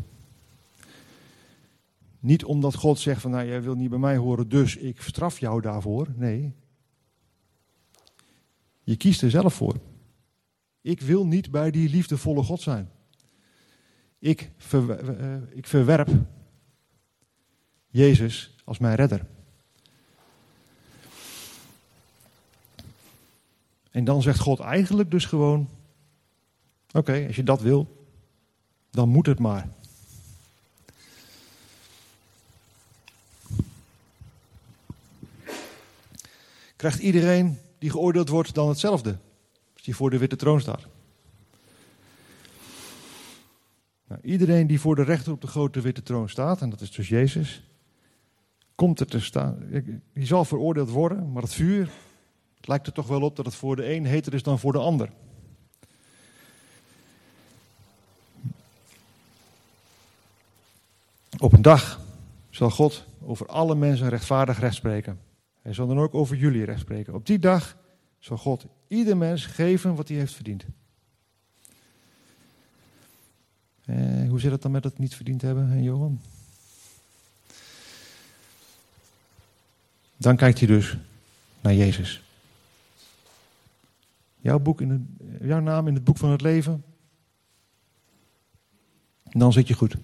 Niet 2.19 2.43
omdat 2.43 2.75
God 2.75 2.99
zegt 2.99 3.21
van 3.21 3.31
nou 3.31 3.47
jij 3.47 3.61
wil 3.61 3.75
niet 3.75 3.89
bij 3.89 3.99
mij 3.99 4.17
horen, 4.17 4.49
dus 4.49 4.75
ik 4.75 5.01
straf 5.01 5.39
jou 5.39 5.61
daarvoor. 5.61 6.07
Nee. 6.15 6.53
Je 8.83 8.95
kiest 8.95 9.21
er 9.21 9.29
zelf 9.29 9.53
voor. 9.53 9.75
Ik 10.81 11.01
wil 11.01 11.25
niet 11.25 11.51
bij 11.51 11.71
die 11.71 11.89
liefdevolle 11.89 12.43
God 12.43 12.61
zijn. 12.61 12.89
Ik, 14.19 14.51
eh, 14.71 15.35
ik 15.49 15.67
verwerp 15.67 16.09
Jezus 17.87 18.55
als 18.63 18.77
mijn 18.77 18.95
redder. 18.95 19.25
En 23.91 24.03
dan 24.03 24.21
zegt 24.21 24.39
God 24.39 24.59
eigenlijk 24.59 25.11
dus 25.11 25.25
gewoon: 25.25 25.69
Oké, 26.93 27.23
als 27.27 27.35
je 27.35 27.43
dat 27.43 27.61
wil, 27.61 28.07
dan 28.91 29.09
moet 29.09 29.25
het 29.25 29.39
maar. 29.39 29.69
Krijgt 36.75 36.99
iedereen 36.99 37.57
die 37.79 37.89
geoordeeld 37.89 38.29
wordt 38.29 38.53
dan 38.53 38.69
hetzelfde? 38.69 39.17
Als 39.73 39.83
die 39.83 39.95
voor 39.95 40.09
de 40.09 40.17
witte 40.17 40.35
troon 40.35 40.61
staat. 40.61 40.87
Nou, 44.07 44.21
iedereen 44.21 44.67
die 44.67 44.79
voor 44.79 44.95
de 44.95 45.03
rechter 45.03 45.31
op 45.31 45.41
de 45.41 45.47
grote 45.47 45.81
witte 45.81 46.03
troon 46.03 46.29
staat, 46.29 46.61
en 46.61 46.69
dat 46.69 46.81
is 46.81 46.91
dus 46.91 47.07
Jezus, 47.07 47.63
komt 48.75 48.99
er 48.99 49.07
te 49.07 49.19
staan. 49.19 49.67
Die 50.13 50.25
zal 50.25 50.45
veroordeeld 50.45 50.89
worden, 50.89 51.31
maar 51.31 51.41
het 51.41 51.53
vuur, 51.53 51.89
het 52.55 52.67
lijkt 52.67 52.87
er 52.87 52.93
toch 52.93 53.07
wel 53.07 53.21
op 53.21 53.35
dat 53.35 53.45
het 53.45 53.55
voor 53.55 53.75
de 53.75 53.93
een 53.93 54.05
heter 54.05 54.33
is 54.33 54.43
dan 54.43 54.59
voor 54.59 54.71
de 54.71 54.79
ander. 54.79 55.09
Op 61.43 61.53
een 61.53 61.61
dag 61.61 62.01
zal 62.49 62.69
God 62.69 63.05
over 63.21 63.47
alle 63.47 63.75
mensen 63.75 64.09
rechtvaardig 64.09 64.59
recht 64.59 64.75
spreken. 64.75 65.19
Hij 65.61 65.73
zal 65.73 65.87
dan 65.87 65.99
ook 65.99 66.13
over 66.13 66.35
jullie 66.35 66.63
recht 66.63 66.79
spreken. 66.79 67.13
Op 67.13 67.25
die 67.25 67.39
dag 67.39 67.77
zal 68.19 68.37
God 68.37 68.65
ieder 68.87 69.17
mens 69.17 69.45
geven 69.45 69.95
wat 69.95 70.07
hij 70.07 70.17
heeft 70.17 70.33
verdiend. 70.33 70.65
Eh, 73.85 74.29
hoe 74.29 74.39
zit 74.39 74.51
het 74.51 74.61
dan 74.61 74.71
met 74.71 74.83
het 74.83 74.97
niet 74.97 75.15
verdiend 75.15 75.41
hebben, 75.41 75.83
Johan? 75.83 76.21
Dan 80.17 80.35
kijkt 80.35 80.59
hij 80.59 80.67
dus 80.67 80.97
naar 81.61 81.73
Jezus. 81.73 82.23
Jouw, 84.35 84.59
boek 84.59 84.81
in 84.81 84.89
het, 84.89 85.01
jouw 85.47 85.59
naam 85.59 85.87
in 85.87 85.93
het 85.93 86.03
boek 86.03 86.17
van 86.17 86.29
het 86.29 86.41
leven. 86.41 86.83
Dan 89.23 89.53
zit 89.53 89.67
je 89.67 89.73
goed. 89.73 89.95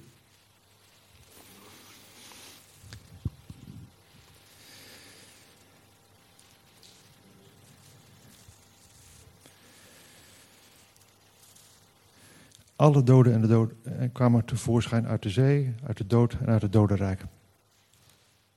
Alle 12.79 13.03
doden 13.03 13.33
en 13.33 13.41
de 13.41 13.47
dood 13.47 13.71
eh, 13.83 14.09
kwamen 14.13 14.45
tevoorschijn 14.45 15.07
uit 15.07 15.21
de 15.21 15.29
zee, 15.29 15.75
uit 15.87 15.97
de 15.97 16.07
dood 16.07 16.33
en 16.33 16.47
uit 16.47 16.61
het 16.61 16.73
dodenrijk. 16.73 17.23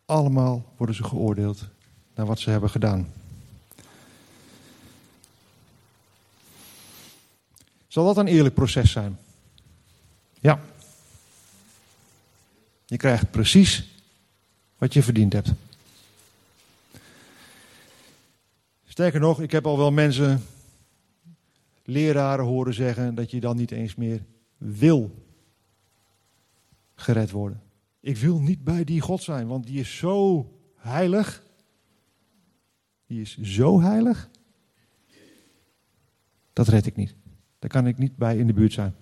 Allemaal 0.04 0.72
worden 0.76 0.96
ze 0.96 1.04
geoordeeld 1.04 1.68
naar 2.14 2.26
wat 2.26 2.38
ze 2.38 2.50
hebben 2.50 2.70
gedaan. 2.70 3.12
Zal 7.88 8.04
dat 8.04 8.16
een 8.16 8.26
eerlijk 8.26 8.54
proces 8.54 8.90
zijn? 8.90 9.18
Ja. 10.40 10.61
Je 12.87 12.96
krijgt 12.96 13.30
precies 13.30 13.88
wat 14.78 14.92
je 14.92 15.02
verdiend 15.02 15.32
hebt. 15.32 15.52
Sterker 18.87 19.20
nog, 19.20 19.40
ik 19.40 19.50
heb 19.50 19.66
al 19.66 19.78
wel 19.78 19.92
mensen 19.92 20.46
leraren 21.85 22.45
horen 22.45 22.75
zeggen 22.75 23.14
dat 23.14 23.31
je 23.31 23.40
dan 23.40 23.57
niet 23.57 23.71
eens 23.71 23.95
meer 23.95 24.25
wil 24.57 25.25
gered 26.95 27.31
worden. 27.31 27.62
Ik 28.01 28.16
wil 28.16 28.40
niet 28.40 28.64
bij 28.64 28.85
die 28.85 29.01
God 29.01 29.23
zijn, 29.23 29.47
want 29.47 29.66
die 29.66 29.81
is 29.81 29.97
zo 29.97 30.47
heilig. 30.77 31.45
Die 33.07 33.21
is 33.21 33.38
zo 33.40 33.81
heilig. 33.81 34.31
Dat 36.53 36.68
red 36.68 36.87
ik 36.87 36.97
niet. 36.97 37.14
Daar 37.59 37.71
kan 37.71 37.87
ik 37.87 37.99
niet 37.99 38.16
bij 38.16 38.37
in 38.37 38.47
de 38.47 38.53
buurt 38.53 38.73
zijn. 38.73 38.95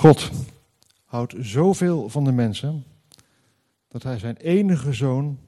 God 0.00 0.30
houdt 1.04 1.34
zoveel 1.38 2.08
van 2.08 2.24
de 2.24 2.32
mensen 2.32 2.84
dat 3.88 4.02
hij 4.02 4.18
zijn 4.18 4.36
enige 4.36 4.92
zoon 4.92 5.38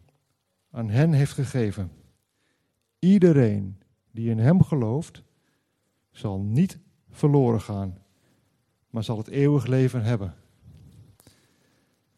aan 0.71 0.91
hen 0.91 1.12
heeft 1.12 1.33
gegeven. 1.33 1.91
Iedereen 2.99 3.79
die 4.11 4.31
in 4.31 4.38
hem 4.38 4.62
gelooft, 4.62 5.23
zal 6.11 6.41
niet 6.41 6.79
verloren 7.11 7.61
gaan, 7.61 7.99
maar 8.91 9.05
zal 9.05 9.19
het 9.19 9.29
eeuwig 9.29 9.67
leven 9.67 10.03
hebben. 10.03 10.35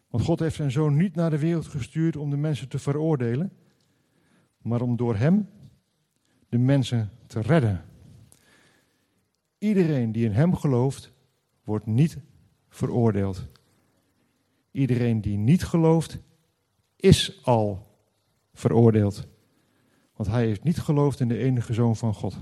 Want 0.09 0.25
God 0.25 0.39
heeft 0.39 0.57
zijn 0.57 0.71
zoon 0.71 0.97
niet 0.97 1.15
naar 1.15 1.31
de 1.31 1.39
wereld 1.39 1.67
gestuurd 1.67 2.17
om 2.17 2.31
de 2.31 2.37
mensen 2.37 2.69
te 2.69 2.79
veroordelen, 2.79 3.53
maar 4.63 4.81
om 4.81 4.97
door 4.97 5.17
hem 5.17 5.49
de 6.49 6.59
mensen 6.59 7.11
te 7.27 7.41
redden. 7.41 7.85
Iedereen 9.59 10.13
die 10.13 10.25
in 10.25 10.33
hem 10.33 10.57
gelooft, 10.57 11.14
wordt 11.65 11.87
niet 11.87 12.19
veroordeeld. 12.69 13.43
Iedereen 14.71 15.21
die 15.21 15.37
niet 15.37 15.65
gelooft, 15.65 16.19
is 16.97 17.41
al 17.43 17.87
veroordeeld. 18.55 19.27
Want 20.17 20.29
hij 20.29 20.47
heeft 20.47 20.65
niet 20.65 20.79
geloofd 20.79 21.21
in 21.21 21.29
de 21.29 21.39
enige 21.39 21.75
zoon 21.75 21.97
van 21.97 22.15
God. 22.15 22.37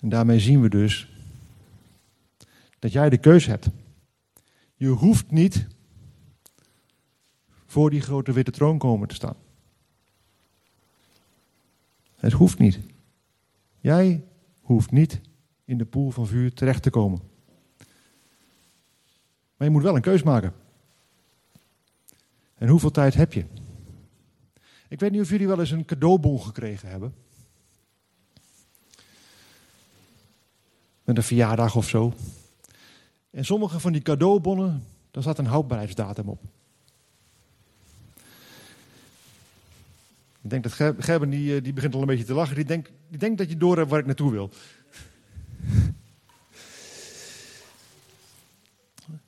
En 0.00 0.08
daarmee 0.08 0.40
zien 0.40 0.60
we 0.60 0.68
dus 0.68 1.08
dat 2.78 2.92
jij 2.92 3.10
de 3.10 3.18
keus 3.18 3.46
hebt. 3.46 3.68
Je 4.74 4.88
hoeft 4.88 5.30
niet 5.30 5.66
voor 7.66 7.90
die 7.90 8.00
grote 8.00 8.32
witte 8.32 8.50
troon 8.50 8.78
komen 8.78 9.08
te 9.08 9.14
staan. 9.14 9.36
Het 12.26 12.34
hoeft 12.34 12.58
niet. 12.58 12.80
Jij 13.78 14.24
hoeft 14.60 14.90
niet 14.90 15.20
in 15.64 15.78
de 15.78 15.84
poel 15.84 16.10
van 16.10 16.26
vuur 16.26 16.52
terecht 16.52 16.82
te 16.82 16.90
komen. 16.90 17.20
Maar 19.56 19.66
je 19.66 19.70
moet 19.70 19.82
wel 19.82 19.96
een 19.96 20.02
keus 20.02 20.22
maken. 20.22 20.52
En 22.54 22.68
hoeveel 22.68 22.90
tijd 22.90 23.14
heb 23.14 23.32
je? 23.32 23.44
Ik 24.88 25.00
weet 25.00 25.10
niet 25.10 25.20
of 25.20 25.28
jullie 25.28 25.46
wel 25.46 25.60
eens 25.60 25.70
een 25.70 25.84
cadeaubon 25.84 26.40
gekregen 26.40 26.88
hebben. 26.88 27.14
Met 31.04 31.16
een 31.16 31.22
verjaardag 31.22 31.76
of 31.76 31.88
zo. 31.88 32.12
En 33.30 33.44
sommige 33.44 33.80
van 33.80 33.92
die 33.92 34.02
cadeaubonnen, 34.02 34.84
daar 35.10 35.22
staat 35.22 35.38
een 35.38 35.46
houdbaarheidsdatum 35.46 36.28
op. 36.28 36.42
Ik 40.46 40.52
denk 40.52 40.62
dat 40.62 40.72
Gerben, 40.98 41.30
die, 41.30 41.56
eh, 41.56 41.62
die 41.62 41.72
begint 41.72 41.94
al 41.94 42.00
een 42.00 42.06
beetje 42.06 42.24
te 42.24 42.34
lachen. 42.34 42.54
Die 42.54 42.64
denkt, 42.64 42.90
die 43.08 43.18
denkt 43.18 43.38
dat 43.38 43.48
je 43.48 43.56
door 43.56 43.76
hebt 43.76 43.90
waar 43.90 44.00
ik 44.00 44.06
naartoe 44.06 44.30
wil. 44.30 44.50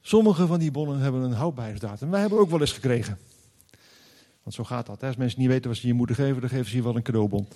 Sommige 0.01 0.47
van 0.47 0.59
die 0.59 0.71
bonnen 0.71 0.99
hebben 0.99 1.23
een 1.23 1.33
houdbaarheidsdatum. 1.33 2.11
Wij 2.11 2.21
hebben 2.21 2.39
ook 2.39 2.51
wel 2.51 2.61
eens 2.61 2.73
gekregen. 2.73 3.19
Want 4.43 4.55
zo 4.55 4.65
gaat 4.65 4.87
dat. 4.87 5.01
Hè? 5.01 5.07
Als 5.07 5.17
mensen 5.17 5.41
niet 5.41 5.49
weten 5.49 5.71
wat 5.71 5.79
ze 5.79 5.87
je 5.87 5.95
moeten 5.95 6.17
geven, 6.17 6.41
dan 6.41 6.51
geven 6.51 6.67
ze 6.67 6.77
je 6.77 6.83
wel 6.83 6.97
een 6.97 7.03
cadeaubon. 7.03 7.49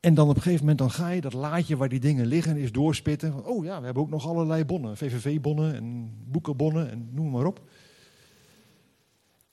En 0.00 0.14
dan 0.14 0.28
op 0.28 0.36
een 0.36 0.42
gegeven 0.42 0.60
moment 0.60 0.78
dan 0.78 0.90
ga 0.90 1.08
je 1.08 1.20
dat 1.20 1.32
laadje 1.32 1.76
waar 1.76 1.88
die 1.88 2.00
dingen 2.00 2.26
liggen 2.26 2.56
eens 2.56 2.72
doorspitten. 2.72 3.44
Oh 3.44 3.64
ja, 3.64 3.78
we 3.78 3.84
hebben 3.84 4.02
ook 4.02 4.10
nog 4.10 4.26
allerlei 4.26 4.64
bonnen. 4.64 4.96
VVV-bonnen 4.96 5.74
en 5.74 6.12
boekenbonnen 6.24 6.90
en 6.90 7.08
noem 7.12 7.30
maar 7.30 7.46
op. 7.46 7.60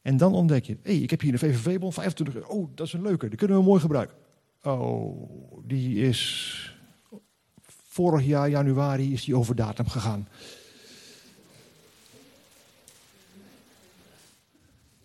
En 0.02 0.18
dan 0.18 0.34
ontdek 0.34 0.66
je, 0.66 0.78
hé, 0.84 0.92
hey, 0.92 1.02
ik 1.02 1.10
heb 1.10 1.22
hier 1.22 1.34
een 1.34 1.40
VVV-bon, 1.40 1.94
25 1.94 2.36
euro. 2.36 2.48
Oh, 2.48 2.70
dat 2.76 2.88
is 2.88 2.94
een 2.94 3.02
leuke, 3.02 3.28
die 3.28 3.38
kunnen 3.38 3.58
we 3.58 3.64
mooi 3.64 3.82
gebruiken. 3.82 4.18
Oh, 4.64 5.32
die 5.64 6.08
is 6.08 6.76
vorig 7.68 8.26
jaar 8.26 8.50
januari 8.50 9.14
is 9.14 9.24
die 9.26 9.36
over 9.36 9.56
datum 9.56 9.88
gegaan. 9.88 10.28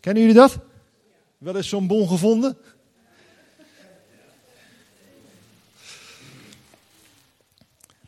Kennen 0.01 0.23
jullie 0.23 0.39
dat? 0.39 0.59
Wel 1.39 1.57
eens 1.57 1.69
zo'n 1.69 1.87
bon 1.87 2.09
gevonden? 2.09 2.57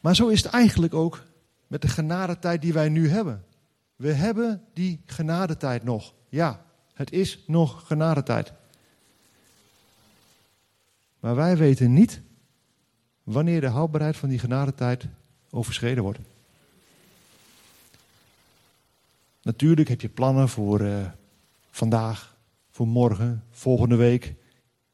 Maar 0.02 0.16
zo 0.16 0.28
is 0.28 0.42
het 0.42 0.52
eigenlijk 0.52 0.94
ook 0.94 1.22
met 1.66 1.82
de 1.82 1.88
genadetijd 1.88 2.62
die 2.62 2.72
wij 2.72 2.88
nu 2.88 3.08
hebben. 3.08 3.44
We 3.96 4.12
hebben 4.12 4.62
die 4.72 5.02
genadetijd 5.06 5.84
nog. 5.84 6.14
Ja, 6.28 6.64
het 6.94 7.12
is 7.12 7.44
nog 7.46 7.86
genadetijd. 7.86 8.52
Maar 11.20 11.34
wij 11.34 11.56
weten 11.56 11.92
niet 11.92 12.20
wanneer 13.22 13.60
de 13.60 13.66
houdbaarheid 13.66 14.16
van 14.16 14.28
die 14.28 14.38
genadetijd 14.38 15.06
overschreden 15.50 16.02
wordt. 16.02 16.18
Natuurlijk 19.42 19.88
heb 19.88 20.00
je 20.00 20.08
plannen 20.08 20.48
voor 20.48 20.80
uh, 20.80 21.06
vandaag, 21.70 22.36
voor 22.70 22.86
morgen, 22.86 23.44
volgende 23.50 23.96
week. 23.96 24.34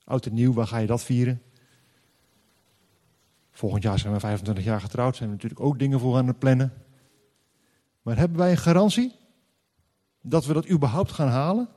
Oud 0.05 0.27
en 0.27 0.35
nieuw, 0.35 0.53
waar 0.53 0.67
ga 0.67 0.79
je 0.79 0.87
dat 0.87 1.03
vieren? 1.03 1.43
Volgend 3.59 3.83
jaar 3.83 3.99
zijn 3.99 4.13
we 4.13 4.21
25 4.21 4.65
jaar 4.65 4.81
getrouwd, 4.81 5.17
zijn 5.17 5.29
we 5.29 5.35
natuurlijk 5.35 5.61
ook 5.61 5.79
dingen 5.79 6.01
voor 6.01 6.17
aan 6.17 6.27
het 6.27 6.39
plannen. 6.39 6.73
Maar 8.03 8.17
hebben 8.17 8.39
wij 8.39 8.51
een 8.51 8.57
garantie 8.57 9.15
dat 10.23 10.47
we 10.47 10.53
dat 10.53 10.71
überhaupt 10.71 11.13
gaan 11.13 11.29
halen? 11.29 11.69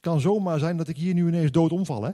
kan 0.00 0.20
zomaar 0.20 0.58
zijn 0.58 0.76
dat 0.76 0.88
ik 0.88 0.96
hier 0.96 1.14
nu 1.14 1.26
ineens 1.26 1.50
dood 1.50 1.72
omval. 1.72 2.02
Hè? 2.02 2.10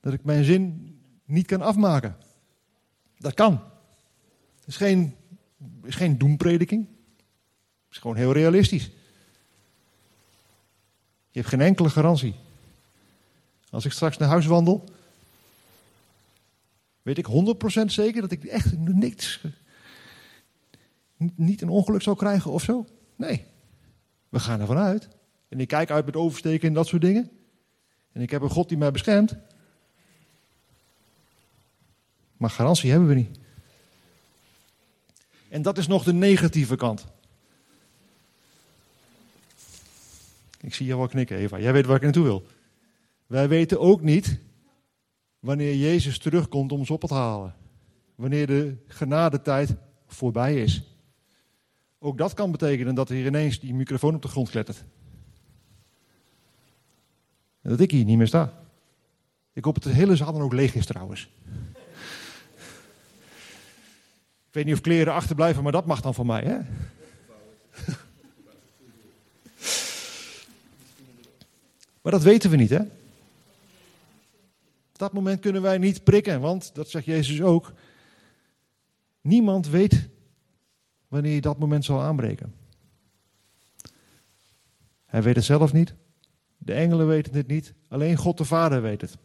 Dat 0.00 0.12
ik 0.12 0.24
mijn 0.24 0.44
zin 0.44 0.94
niet 1.24 1.46
kan 1.46 1.62
afmaken. 1.62 2.16
Dat 3.18 3.34
kan. 3.34 3.52
Het 4.58 4.66
is 4.66 4.76
geen, 4.76 5.16
is 5.82 5.94
geen 5.94 6.18
doemprediking. 6.18 6.86
Het 7.84 7.90
is 7.90 7.98
gewoon 7.98 8.16
heel 8.16 8.32
realistisch. 8.32 8.84
Je 11.30 11.38
hebt 11.38 11.48
geen 11.48 11.60
enkele 11.60 11.90
garantie. 11.90 12.34
Als 13.70 13.84
ik 13.84 13.92
straks 13.92 14.16
naar 14.16 14.28
huis 14.28 14.46
wandel, 14.46 14.94
weet 17.06 17.18
ik 17.18 17.26
100% 17.82 17.84
zeker 17.84 18.20
dat 18.20 18.30
ik 18.30 18.44
echt 18.44 18.78
niks, 18.78 19.40
niet 21.16 21.62
een 21.62 21.68
ongeluk 21.68 22.02
zou 22.02 22.16
krijgen 22.16 22.50
of 22.50 22.62
zo. 22.62 22.86
Nee, 23.16 23.44
we 24.28 24.38
gaan 24.38 24.60
ervan 24.60 24.76
uit. 24.76 25.08
En 25.48 25.60
ik 25.60 25.68
kijk 25.68 25.90
uit 25.90 26.06
met 26.06 26.16
oversteken 26.16 26.68
en 26.68 26.74
dat 26.74 26.86
soort 26.86 27.02
dingen. 27.02 27.30
En 28.12 28.20
ik 28.22 28.30
heb 28.30 28.42
een 28.42 28.50
God 28.50 28.68
die 28.68 28.78
mij 28.78 28.90
beschermt. 28.90 29.34
Maar 32.36 32.50
garantie 32.50 32.90
hebben 32.90 33.08
we 33.08 33.14
niet. 33.14 33.38
En 35.48 35.62
dat 35.62 35.78
is 35.78 35.86
nog 35.86 36.04
de 36.04 36.12
negatieve 36.12 36.76
kant. 36.76 37.06
Ik 40.60 40.74
zie 40.74 40.86
je 40.86 40.96
wel 40.96 41.08
knikken, 41.08 41.36
Eva. 41.36 41.58
Jij 41.58 41.72
weet 41.72 41.86
waar 41.86 41.96
ik 41.96 42.02
naartoe 42.02 42.24
wil. 42.24 42.46
Wij 43.26 43.48
weten 43.48 43.80
ook 43.80 44.02
niet 44.02 44.38
wanneer 45.40 45.74
Jezus 45.74 46.18
terugkomt 46.18 46.72
om 46.72 46.78
ons 46.78 46.90
op 46.90 47.00
te 47.00 47.14
halen. 47.14 47.54
Wanneer 48.14 48.46
de 48.46 48.76
genadetijd 48.86 49.74
voorbij 50.06 50.62
is. 50.62 50.82
Ook 51.98 52.18
dat 52.18 52.34
kan 52.34 52.50
betekenen 52.50 52.94
dat 52.94 53.10
er 53.10 53.26
ineens 53.26 53.60
die 53.60 53.74
microfoon 53.74 54.14
op 54.14 54.22
de 54.22 54.28
grond 54.28 54.50
klettert. 54.50 54.84
En 57.62 57.70
dat 57.70 57.80
ik 57.80 57.90
hier 57.90 58.04
niet 58.04 58.16
meer 58.16 58.26
sta. 58.26 58.52
Ik 59.52 59.64
hoop 59.64 59.74
dat 59.74 59.82
de 59.82 59.98
hele 59.98 60.16
zaal 60.16 60.32
dan 60.32 60.42
ook 60.42 60.52
leeg 60.52 60.74
is 60.74 60.86
trouwens. 60.86 61.28
ik 64.46 64.52
weet 64.52 64.64
niet 64.64 64.74
of 64.74 64.80
kleren 64.80 65.12
achterblijven, 65.12 65.62
maar 65.62 65.72
dat 65.72 65.86
mag 65.86 66.00
dan 66.00 66.14
van 66.14 66.26
mij, 66.26 66.42
hè? 66.42 66.58
maar 72.02 72.12
dat 72.12 72.22
weten 72.22 72.50
we 72.50 72.56
niet, 72.56 72.70
hè? 72.70 72.80
Op 74.96 75.02
dat 75.02 75.12
moment 75.12 75.40
kunnen 75.40 75.62
wij 75.62 75.78
niet 75.78 76.04
prikken, 76.04 76.40
want, 76.40 76.74
dat 76.74 76.90
zegt 76.90 77.04
Jezus 77.04 77.42
ook, 77.42 77.72
niemand 79.20 79.68
weet 79.68 80.08
wanneer 81.08 81.34
je 81.34 81.40
dat 81.40 81.58
moment 81.58 81.84
zal 81.84 82.00
aanbreken. 82.00 82.54
Hij 85.04 85.22
weet 85.22 85.36
het 85.36 85.44
zelf 85.44 85.72
niet. 85.72 85.94
De 86.58 86.72
engelen 86.72 87.06
weten 87.06 87.34
het 87.34 87.46
niet, 87.46 87.74
alleen 87.88 88.16
God 88.16 88.38
de 88.38 88.44
Vader 88.44 88.82
weet 88.82 89.00
het. 89.00 89.16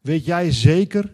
Weet 0.00 0.24
jij 0.24 0.52
zeker, 0.52 1.12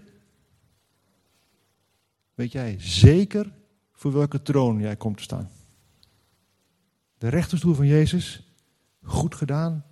weet 2.34 2.52
jij 2.52 2.76
zeker 2.78 3.52
voor 3.92 4.12
welke 4.12 4.42
troon 4.42 4.80
jij 4.80 4.96
komt 4.96 5.16
te 5.16 5.22
staan? 5.22 5.50
De 7.18 7.28
rechterstoel 7.28 7.74
van 7.74 7.86
Jezus, 7.86 8.45
goed 9.06 9.34
gedaan, 9.34 9.84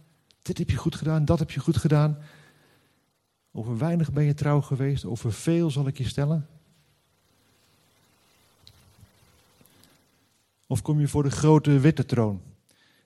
dit 0.42 0.58
heb 0.58 0.70
je 0.70 0.76
goed 0.76 0.94
gedaan, 0.94 1.24
dat 1.24 1.38
heb 1.38 1.50
je 1.50 1.60
goed 1.60 1.76
gedaan. 1.76 2.18
Over 3.52 3.78
weinig 3.78 4.12
ben 4.12 4.24
je 4.24 4.34
trouw 4.34 4.60
geweest, 4.60 5.04
over 5.04 5.32
veel 5.32 5.70
zal 5.70 5.86
ik 5.86 5.98
je 5.98 6.08
stellen. 6.08 6.48
Of 10.66 10.82
kom 10.82 11.00
je 11.00 11.08
voor 11.08 11.22
de 11.22 11.30
grote 11.30 11.78
witte 11.78 12.04
troon? 12.04 12.42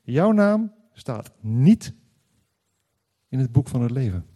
Jouw 0.03 0.33
naam 0.33 0.73
staat 0.93 1.31
niet 1.41 1.93
in 3.29 3.39
het 3.39 3.53
boek 3.53 3.69
van 3.69 3.83
het 3.83 3.91
leven. 3.91 4.27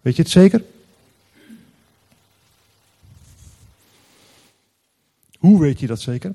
Weet 0.00 0.16
je 0.16 0.22
het 0.22 0.30
zeker? 0.30 0.64
Hoe 5.46 5.60
weet 5.60 5.80
je 5.80 5.86
dat 5.86 6.00
zeker? 6.00 6.34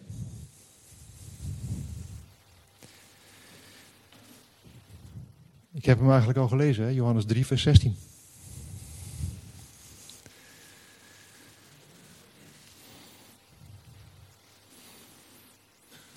Ik 5.71 5.86
heb 5.86 6.00
hem 6.00 6.10
eigenlijk 6.10 6.39
al 6.39 6.47
gelezen, 6.47 6.84
hè? 6.84 6.89
Johannes 6.89 7.26
3, 7.26 7.45
vers 7.45 7.62
16. 7.62 7.95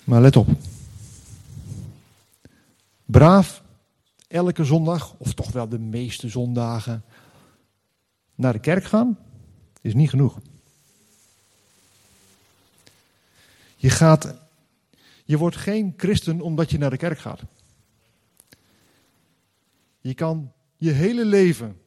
Maar 0.03 0.21
let 0.21 0.35
op. 0.35 0.47
Braaf 3.05 3.63
elke 4.27 4.63
zondag, 4.63 5.15
of 5.17 5.33
toch 5.33 5.51
wel 5.51 5.69
de 5.69 5.79
meeste 5.79 6.29
zondagen, 6.29 7.03
naar 8.35 8.53
de 8.53 8.59
kerk 8.59 8.83
gaan, 8.83 9.17
is 9.81 9.93
niet 9.93 10.09
genoeg. 10.09 10.39
Je, 13.85 13.91
gaat, 13.91 14.33
je 15.25 15.37
wordt 15.37 15.55
geen 15.55 15.93
christen 15.97 16.41
omdat 16.41 16.71
je 16.71 16.77
naar 16.77 16.89
de 16.89 16.97
kerk 16.97 17.19
gaat. 17.19 17.41
Je 19.99 20.13
kan 20.13 20.51
je 20.77 20.91
hele 20.91 21.25
leven, 21.25 21.81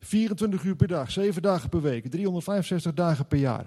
24 0.00 0.62
uur 0.62 0.76
per 0.76 0.88
dag, 0.88 1.10
7 1.10 1.42
dagen 1.42 1.68
per 1.68 1.82
week, 1.82 2.10
365 2.10 2.94
dagen 2.94 3.26
per 3.26 3.38
jaar, 3.38 3.66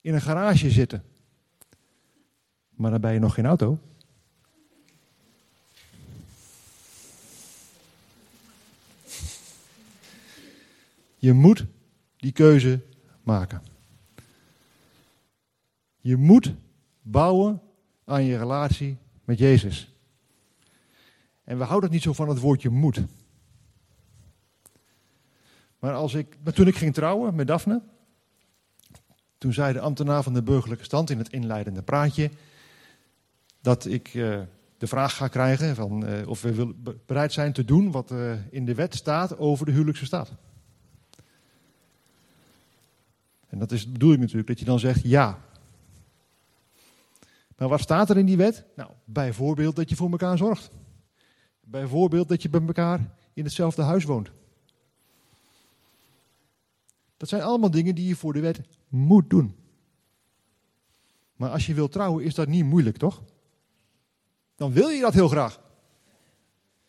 in 0.00 0.14
een 0.14 0.20
garage 0.20 0.70
zitten. 0.70 1.04
Maar 2.70 2.90
dan 2.90 3.00
ben 3.00 3.12
je 3.12 3.18
nog 3.18 3.34
geen 3.34 3.46
auto. 3.46 3.78
Je 11.16 11.32
moet 11.32 11.64
die 12.16 12.32
keuze 12.32 12.80
maken. 13.22 13.71
Je 16.02 16.16
moet 16.16 16.54
bouwen 17.00 17.60
aan 18.04 18.24
je 18.24 18.38
relatie 18.38 18.96
met 19.24 19.38
Jezus. 19.38 19.94
En 21.44 21.58
we 21.58 21.64
houden 21.64 21.82
het 21.82 21.92
niet 21.92 22.02
zo 22.02 22.12
van 22.12 22.28
het 22.28 22.38
woordje 22.38 22.70
moet. 22.70 23.02
Maar, 25.78 25.94
als 25.94 26.14
ik, 26.14 26.36
maar 26.44 26.52
toen 26.52 26.66
ik 26.66 26.76
ging 26.76 26.94
trouwen 26.94 27.34
met 27.34 27.46
Daphne, 27.46 27.82
toen 29.38 29.52
zei 29.52 29.72
de 29.72 29.80
ambtenaar 29.80 30.22
van 30.22 30.34
de 30.34 30.42
burgerlijke 30.42 30.84
stand 30.84 31.10
in 31.10 31.18
het 31.18 31.32
inleidende 31.32 31.82
praatje 31.82 32.30
dat 33.60 33.86
ik 33.86 34.14
uh, 34.14 34.40
de 34.78 34.86
vraag 34.86 35.16
ga 35.16 35.28
krijgen 35.28 35.74
van, 35.74 36.08
uh, 36.08 36.28
of 36.28 36.42
we 36.42 36.54
wil, 36.54 36.72
bereid 37.06 37.32
zijn 37.32 37.52
te 37.52 37.64
doen 37.64 37.90
wat 37.90 38.10
uh, 38.10 38.32
in 38.50 38.64
de 38.64 38.74
wet 38.74 38.94
staat 38.94 39.38
over 39.38 39.66
de 39.66 39.72
huwelijkse 39.72 40.04
staat. 40.04 40.32
En 43.48 43.58
dat 43.58 43.72
is, 43.72 43.92
bedoel 43.92 44.12
ik 44.12 44.18
natuurlijk, 44.18 44.48
dat 44.48 44.58
je 44.58 44.64
dan 44.64 44.78
zegt 44.78 45.02
ja. 45.02 45.38
Maar 47.56 47.68
wat 47.68 47.80
staat 47.80 48.10
er 48.10 48.18
in 48.18 48.26
die 48.26 48.36
wet? 48.36 48.64
Nou, 48.76 48.90
bijvoorbeeld 49.04 49.76
dat 49.76 49.88
je 49.88 49.96
voor 49.96 50.10
elkaar 50.10 50.36
zorgt. 50.38 50.70
Bijvoorbeeld 51.60 52.28
dat 52.28 52.42
je 52.42 52.48
bij 52.48 52.66
elkaar 52.66 53.14
in 53.32 53.44
hetzelfde 53.44 53.82
huis 53.82 54.04
woont. 54.04 54.30
Dat 57.16 57.28
zijn 57.28 57.42
allemaal 57.42 57.70
dingen 57.70 57.94
die 57.94 58.08
je 58.08 58.16
voor 58.16 58.32
de 58.32 58.40
wet 58.40 58.60
moet 58.88 59.30
doen. 59.30 59.56
Maar 61.36 61.50
als 61.50 61.66
je 61.66 61.74
wilt 61.74 61.92
trouwen, 61.92 62.24
is 62.24 62.34
dat 62.34 62.48
niet 62.48 62.64
moeilijk, 62.64 62.96
toch? 62.96 63.22
Dan 64.56 64.72
wil 64.72 64.88
je 64.88 65.00
dat 65.00 65.14
heel 65.14 65.28
graag. 65.28 65.60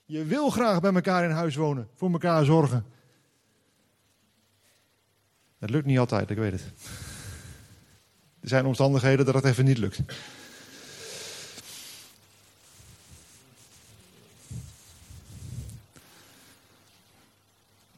Je 0.05 0.23
wil 0.23 0.49
graag 0.49 0.81
bij 0.81 0.93
elkaar 0.93 1.23
in 1.23 1.29
huis 1.29 1.55
wonen, 1.55 1.87
voor 1.95 2.11
elkaar 2.11 2.45
zorgen. 2.45 2.85
Het 5.57 5.69
lukt 5.69 5.85
niet 5.85 5.99
altijd, 5.99 6.29
ik 6.29 6.37
weet 6.37 6.51
het. 6.51 6.63
Er 8.39 8.47
zijn 8.47 8.65
omstandigheden 8.65 9.25
dat 9.25 9.35
het 9.35 9.45
even 9.45 9.65
niet 9.65 9.77
lukt. 9.77 10.01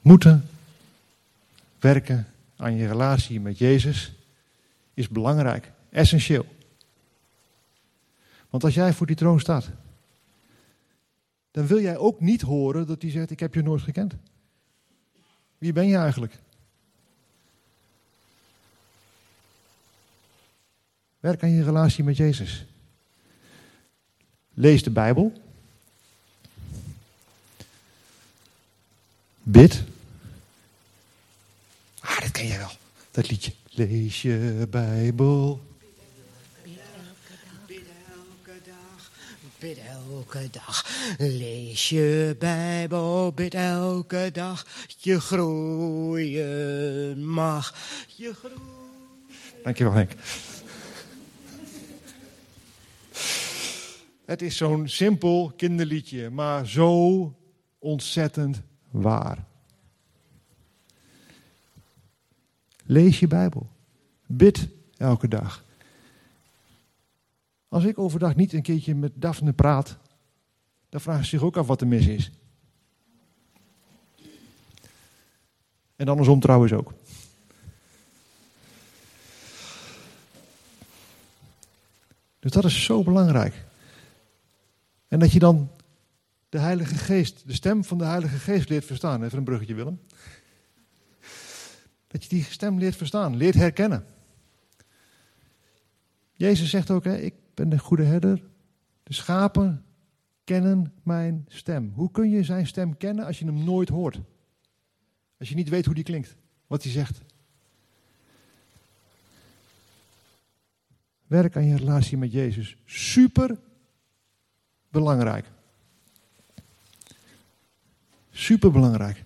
Moeten 0.05 0.49
werken 1.79 2.27
aan 2.55 2.75
je 2.75 2.87
relatie 2.87 3.39
met 3.39 3.57
Jezus 3.57 4.13
is 4.93 5.07
belangrijk, 5.07 5.71
essentieel. 5.89 6.45
Want 8.49 8.63
als 8.63 8.73
jij 8.73 8.93
voor 8.93 9.07
die 9.07 9.15
troon 9.15 9.39
staat, 9.39 9.69
dan 11.51 11.67
wil 11.67 11.81
jij 11.81 11.97
ook 11.97 12.19
niet 12.19 12.41
horen 12.41 12.87
dat 12.87 13.01
hij 13.01 13.11
zegt: 13.11 13.31
Ik 13.31 13.39
heb 13.39 13.53
je 13.53 13.61
nooit 13.61 13.81
gekend. 13.81 14.13
Wie 15.57 15.73
ben 15.73 15.87
je 15.87 15.97
eigenlijk? 15.97 16.33
Werk 21.19 21.43
aan 21.43 21.49
je 21.49 21.63
relatie 21.63 22.03
met 22.03 22.17
Jezus. 22.17 22.65
Lees 24.53 24.83
de 24.83 24.91
Bijbel. 24.91 25.41
Bid. 29.43 29.93
Dat 32.36 32.43
ken 32.43 32.54
jij 32.54 32.60
wel. 32.60 32.71
Dat 33.12 33.30
liedje. 33.30 33.54
Lees 33.69 34.21
je 34.21 34.67
Bijbel. 34.69 35.62
Bid 39.60 39.78
elke 39.78 40.50
dag, 40.52 40.86
lees 41.17 41.89
je 41.89 42.36
Bijbel, 42.39 43.32
bid 43.32 43.54
elke 43.54 44.30
dag, 44.34 44.65
je 44.98 45.19
groeien 45.19 46.45
mag, 47.28 47.76
je 48.15 48.34
groeien. 48.34 48.62
Dankjewel 49.63 49.93
Henk. 49.93 50.12
Het 54.26 54.41
is 54.41 54.58
zo'n 54.58 54.88
simpel 54.88 55.54
kinderliedje, 55.58 56.30
maar 56.30 56.67
zo 56.67 57.34
ontzettend 57.80 58.62
waar. 58.91 59.45
Lees 62.86 63.19
je 63.19 63.28
Bijbel. 63.28 63.69
Bid 64.26 64.67
elke 64.98 65.28
dag. 65.28 65.63
Als 67.67 67.84
ik 67.84 68.00
overdag 68.00 68.36
niet 68.36 68.54
een 68.54 68.62
keertje 68.62 68.95
met 68.95 69.12
Daphne 69.15 69.54
praat, 69.54 69.98
dan 70.89 71.02
vraagt 71.02 71.24
ze 71.24 71.30
zich 71.30 71.41
ook 71.41 71.58
af 71.58 71.67
wat 71.67 71.82
er 71.82 71.88
mis 71.88 72.08
is. 72.08 72.32
En 75.95 76.08
andersom 76.08 76.39
trouwens 76.39 76.74
ook. 76.74 76.93
Dus 82.39 82.52
dat 82.52 82.65
is 82.65 82.84
zo 82.84 83.04
belangrijk. 83.04 83.65
En 85.08 85.19
dat 85.19 85.32
je 85.32 85.39
dan 85.39 85.69
de 86.50 86.60
Heilige 86.60 86.95
Geest, 86.95 87.48
de 87.48 87.54
stem 87.54 87.84
van 87.84 87.98
de 87.98 88.04
Heilige 88.04 88.38
Geest 88.38 88.69
leert 88.69 88.86
verstaan. 88.86 89.24
Even 89.24 89.38
een 89.38 89.43
bruggetje, 89.43 89.74
Willem. 89.74 90.00
Dat 92.15 92.23
je 92.23 92.30
die 92.30 92.43
stem 92.43 92.80
leert 92.80 92.95
verstaan, 92.95 93.36
leert 93.36 93.56
herkennen. 93.56 94.06
Jezus 96.34 96.69
zegt 96.69 96.91
ook, 96.91 97.04
hè, 97.04 97.17
ik 97.17 97.34
ben 97.54 97.69
de 97.69 97.80
goede 97.80 98.04
herder. 98.04 98.43
De 99.04 99.13
schapen 99.13 99.86
kennen 100.43 100.93
mijn 101.04 101.45
stem. 101.47 101.91
Hoe 101.95 102.12
kun 102.12 102.30
je 102.30 102.43
zijn 102.43 102.67
stem 102.67 102.97
kennen 102.97 103.25
als 103.25 103.39
je 103.39 103.45
hem 103.45 103.63
nooit 103.63 103.89
hoort? 103.89 104.19
Als 105.39 105.49
je 105.49 105.56
niet 105.56 105.69
weet 105.69 105.86
hoe 105.86 105.93
die 105.93 106.04
klinkt, 106.04 106.36
wat 106.67 106.84
hij 106.84 106.91
zegt. 106.91 107.21
Werk 111.28 111.56
aan 111.56 111.65
je 111.65 111.78
relatie 111.78 112.17
met 112.17 112.32
Jezus. 112.32 112.78
Super 112.86 113.60
belangrijk. 114.89 115.45
Super 118.32 118.71
belangrijk. 118.71 119.23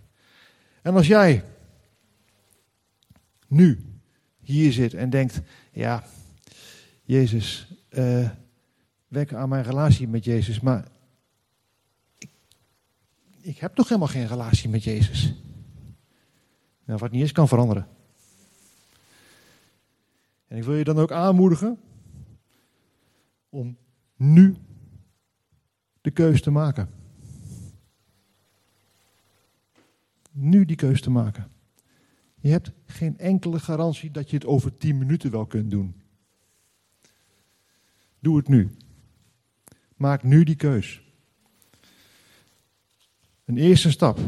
En 0.82 0.96
als 0.96 1.08
jij 1.08 1.44
nu 3.50 3.86
hier 4.40 4.72
zit 4.72 4.94
en 4.94 5.10
denkt: 5.10 5.42
ja, 5.72 6.04
Jezus, 7.04 7.68
uh, 7.90 8.30
werk 9.08 9.34
aan 9.34 9.50
mijn 9.50 9.64
relatie 9.64 10.08
met 10.08 10.24
Jezus, 10.24 10.60
maar 10.60 10.88
ik, 13.42 13.58
heb 13.58 13.76
toch 13.76 13.88
helemaal 13.88 14.08
geen 14.08 14.28
relatie 14.28 14.70
met 14.70 14.84
Jezus. 14.84 15.34
Nou, 16.86 17.00
wat 17.00 17.12
niet 17.12 17.24
is, 17.24 17.32
kan 17.32 17.48
veranderen. 17.48 17.88
En 20.48 20.58
ik 20.58 20.64
wil 20.64 20.76
je 20.76 20.84
dan 20.84 20.98
ook 20.98 21.12
aanmoedigen 21.12 21.80
om 23.50 23.78
nu 24.16 24.56
de 26.02 26.12
keus 26.12 26.42
te 26.42 26.52
maken. 26.52 26.90
Nu 30.32 30.66
die 30.66 30.76
keus 30.76 31.02
te 31.02 31.10
maken. 31.10 31.52
Je 32.40 32.50
hebt 32.50 32.72
geen 32.86 33.18
enkele 33.18 33.60
garantie 33.60 34.12
dat 34.12 34.30
je 34.30 34.36
het 34.36 34.46
over 34.46 34.78
tien 34.78 34.98
minuten 34.98 35.32
wel 35.32 35.46
kunt 35.46 35.72
doen. 35.72 36.02
Doe 38.20 38.38
het 38.38 38.48
nu. 38.48 38.76
Maak 39.96 40.24
nu 40.24 40.44
die 40.44 40.56
keus. 40.56 41.02
Een 43.46 43.58
eerste 43.58 43.92
stap 43.92 44.20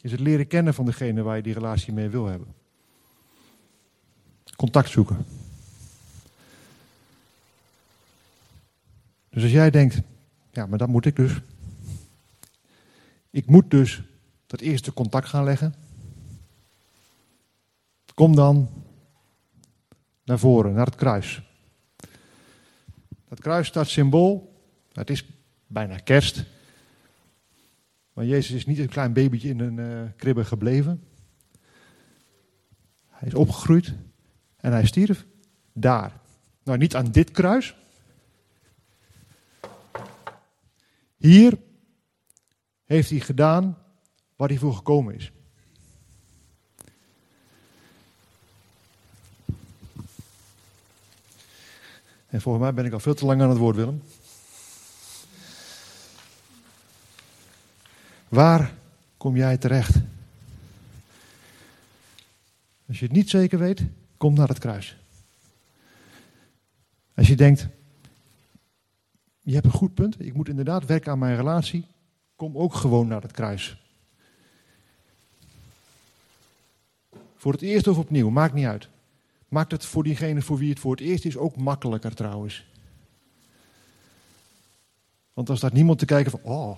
is 0.00 0.10
het 0.10 0.20
leren 0.20 0.46
kennen 0.46 0.74
van 0.74 0.84
degene 0.84 1.22
waar 1.22 1.36
je 1.36 1.42
die 1.42 1.54
relatie 1.54 1.92
mee 1.92 2.08
wil 2.08 2.26
hebben. 2.26 2.54
Contact 4.56 4.90
zoeken. 4.90 5.24
Dus 9.30 9.42
als 9.42 9.52
jij 9.52 9.70
denkt, 9.70 10.00
ja, 10.52 10.66
maar 10.66 10.78
dat 10.78 10.88
moet 10.88 11.06
ik 11.06 11.16
dus. 11.16 11.40
Ik 13.30 13.46
moet 13.46 13.70
dus 13.70 14.02
dat 14.46 14.60
eerste 14.60 14.92
contact 14.92 15.28
gaan 15.28 15.44
leggen. 15.44 15.74
Kom 18.20 18.34
dan 18.34 18.68
naar 20.24 20.38
voren, 20.38 20.72
naar 20.72 20.86
het 20.86 20.94
kruis. 20.94 21.42
Dat 23.28 23.40
kruis 23.40 23.66
staat 23.66 23.88
symbool. 23.88 24.62
Het 24.92 25.10
is 25.10 25.24
bijna 25.66 25.96
kerst. 25.96 26.44
Maar 28.12 28.24
Jezus 28.24 28.56
is 28.56 28.66
niet 28.66 28.78
een 28.78 28.88
klein 28.88 29.12
babytje 29.12 29.48
in 29.48 29.60
een 29.60 29.76
uh, 29.76 30.02
kribbe 30.16 30.44
gebleven. 30.44 31.04
Hij 33.06 33.28
is 33.28 33.34
opgegroeid 33.34 33.94
en 34.56 34.72
hij 34.72 34.86
stierf 34.86 35.26
daar. 35.72 36.20
Nou, 36.64 36.78
niet 36.78 36.96
aan 36.96 37.10
dit 37.10 37.30
kruis. 37.30 37.76
Hier 41.16 41.58
heeft 42.84 43.10
hij 43.10 43.20
gedaan 43.20 43.78
waar 44.36 44.48
hij 44.48 44.58
voor 44.58 44.74
gekomen 44.74 45.14
is. 45.14 45.32
En 52.30 52.40
volgens 52.40 52.64
mij 52.64 52.74
ben 52.74 52.84
ik 52.84 52.92
al 52.92 53.00
veel 53.00 53.14
te 53.14 53.24
lang 53.24 53.42
aan 53.42 53.48
het 53.48 53.58
woord, 53.58 53.76
Willem. 53.76 54.02
Waar 58.28 58.74
kom 59.16 59.36
jij 59.36 59.56
terecht? 59.56 59.94
Als 62.88 62.98
je 62.98 63.04
het 63.04 63.14
niet 63.14 63.30
zeker 63.30 63.58
weet, 63.58 63.82
kom 64.16 64.34
naar 64.34 64.48
het 64.48 64.58
kruis. 64.58 64.96
Als 67.14 67.28
je 67.28 67.36
denkt, 67.36 67.66
je 69.40 69.54
hebt 69.54 69.66
een 69.66 69.72
goed 69.72 69.94
punt, 69.94 70.20
ik 70.20 70.34
moet 70.34 70.48
inderdaad 70.48 70.84
werken 70.84 71.12
aan 71.12 71.18
mijn 71.18 71.36
relatie, 71.36 71.86
kom 72.36 72.56
ook 72.56 72.74
gewoon 72.74 73.06
naar 73.06 73.22
het 73.22 73.32
kruis. 73.32 73.82
Voor 77.36 77.52
het 77.52 77.62
eerst 77.62 77.86
of 77.86 77.98
opnieuw, 77.98 78.30
maakt 78.30 78.54
niet 78.54 78.66
uit. 78.66 78.88
Maakt 79.50 79.72
het 79.72 79.84
voor 79.84 80.02
diegene 80.02 80.42
voor 80.42 80.58
wie 80.58 80.70
het 80.70 80.78
voor 80.78 80.90
het 80.90 81.00
eerst 81.00 81.24
is 81.24 81.36
ook 81.36 81.56
makkelijker 81.56 82.14
trouwens. 82.14 82.66
Want 85.32 85.46
dan 85.46 85.56
staat 85.56 85.72
niemand 85.72 85.98
te 85.98 86.04
kijken 86.04 86.30
van, 86.30 86.40
oh, 86.42 86.76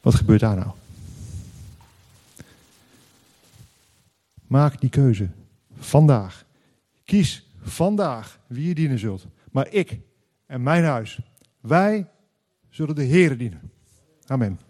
wat 0.00 0.14
gebeurt 0.14 0.40
daar 0.40 0.56
nou? 0.56 0.70
Maak 4.46 4.80
die 4.80 4.90
keuze. 4.90 5.28
Vandaag. 5.78 6.44
Kies 7.04 7.46
vandaag 7.62 8.40
wie 8.46 8.68
je 8.68 8.74
dienen 8.74 8.98
zult. 8.98 9.26
Maar 9.50 9.68
ik 9.68 9.98
en 10.46 10.62
mijn 10.62 10.84
huis, 10.84 11.18
wij 11.60 12.06
zullen 12.70 12.94
de 12.94 13.02
Heeren 13.02 13.38
dienen. 13.38 13.70
Amen. 14.26 14.65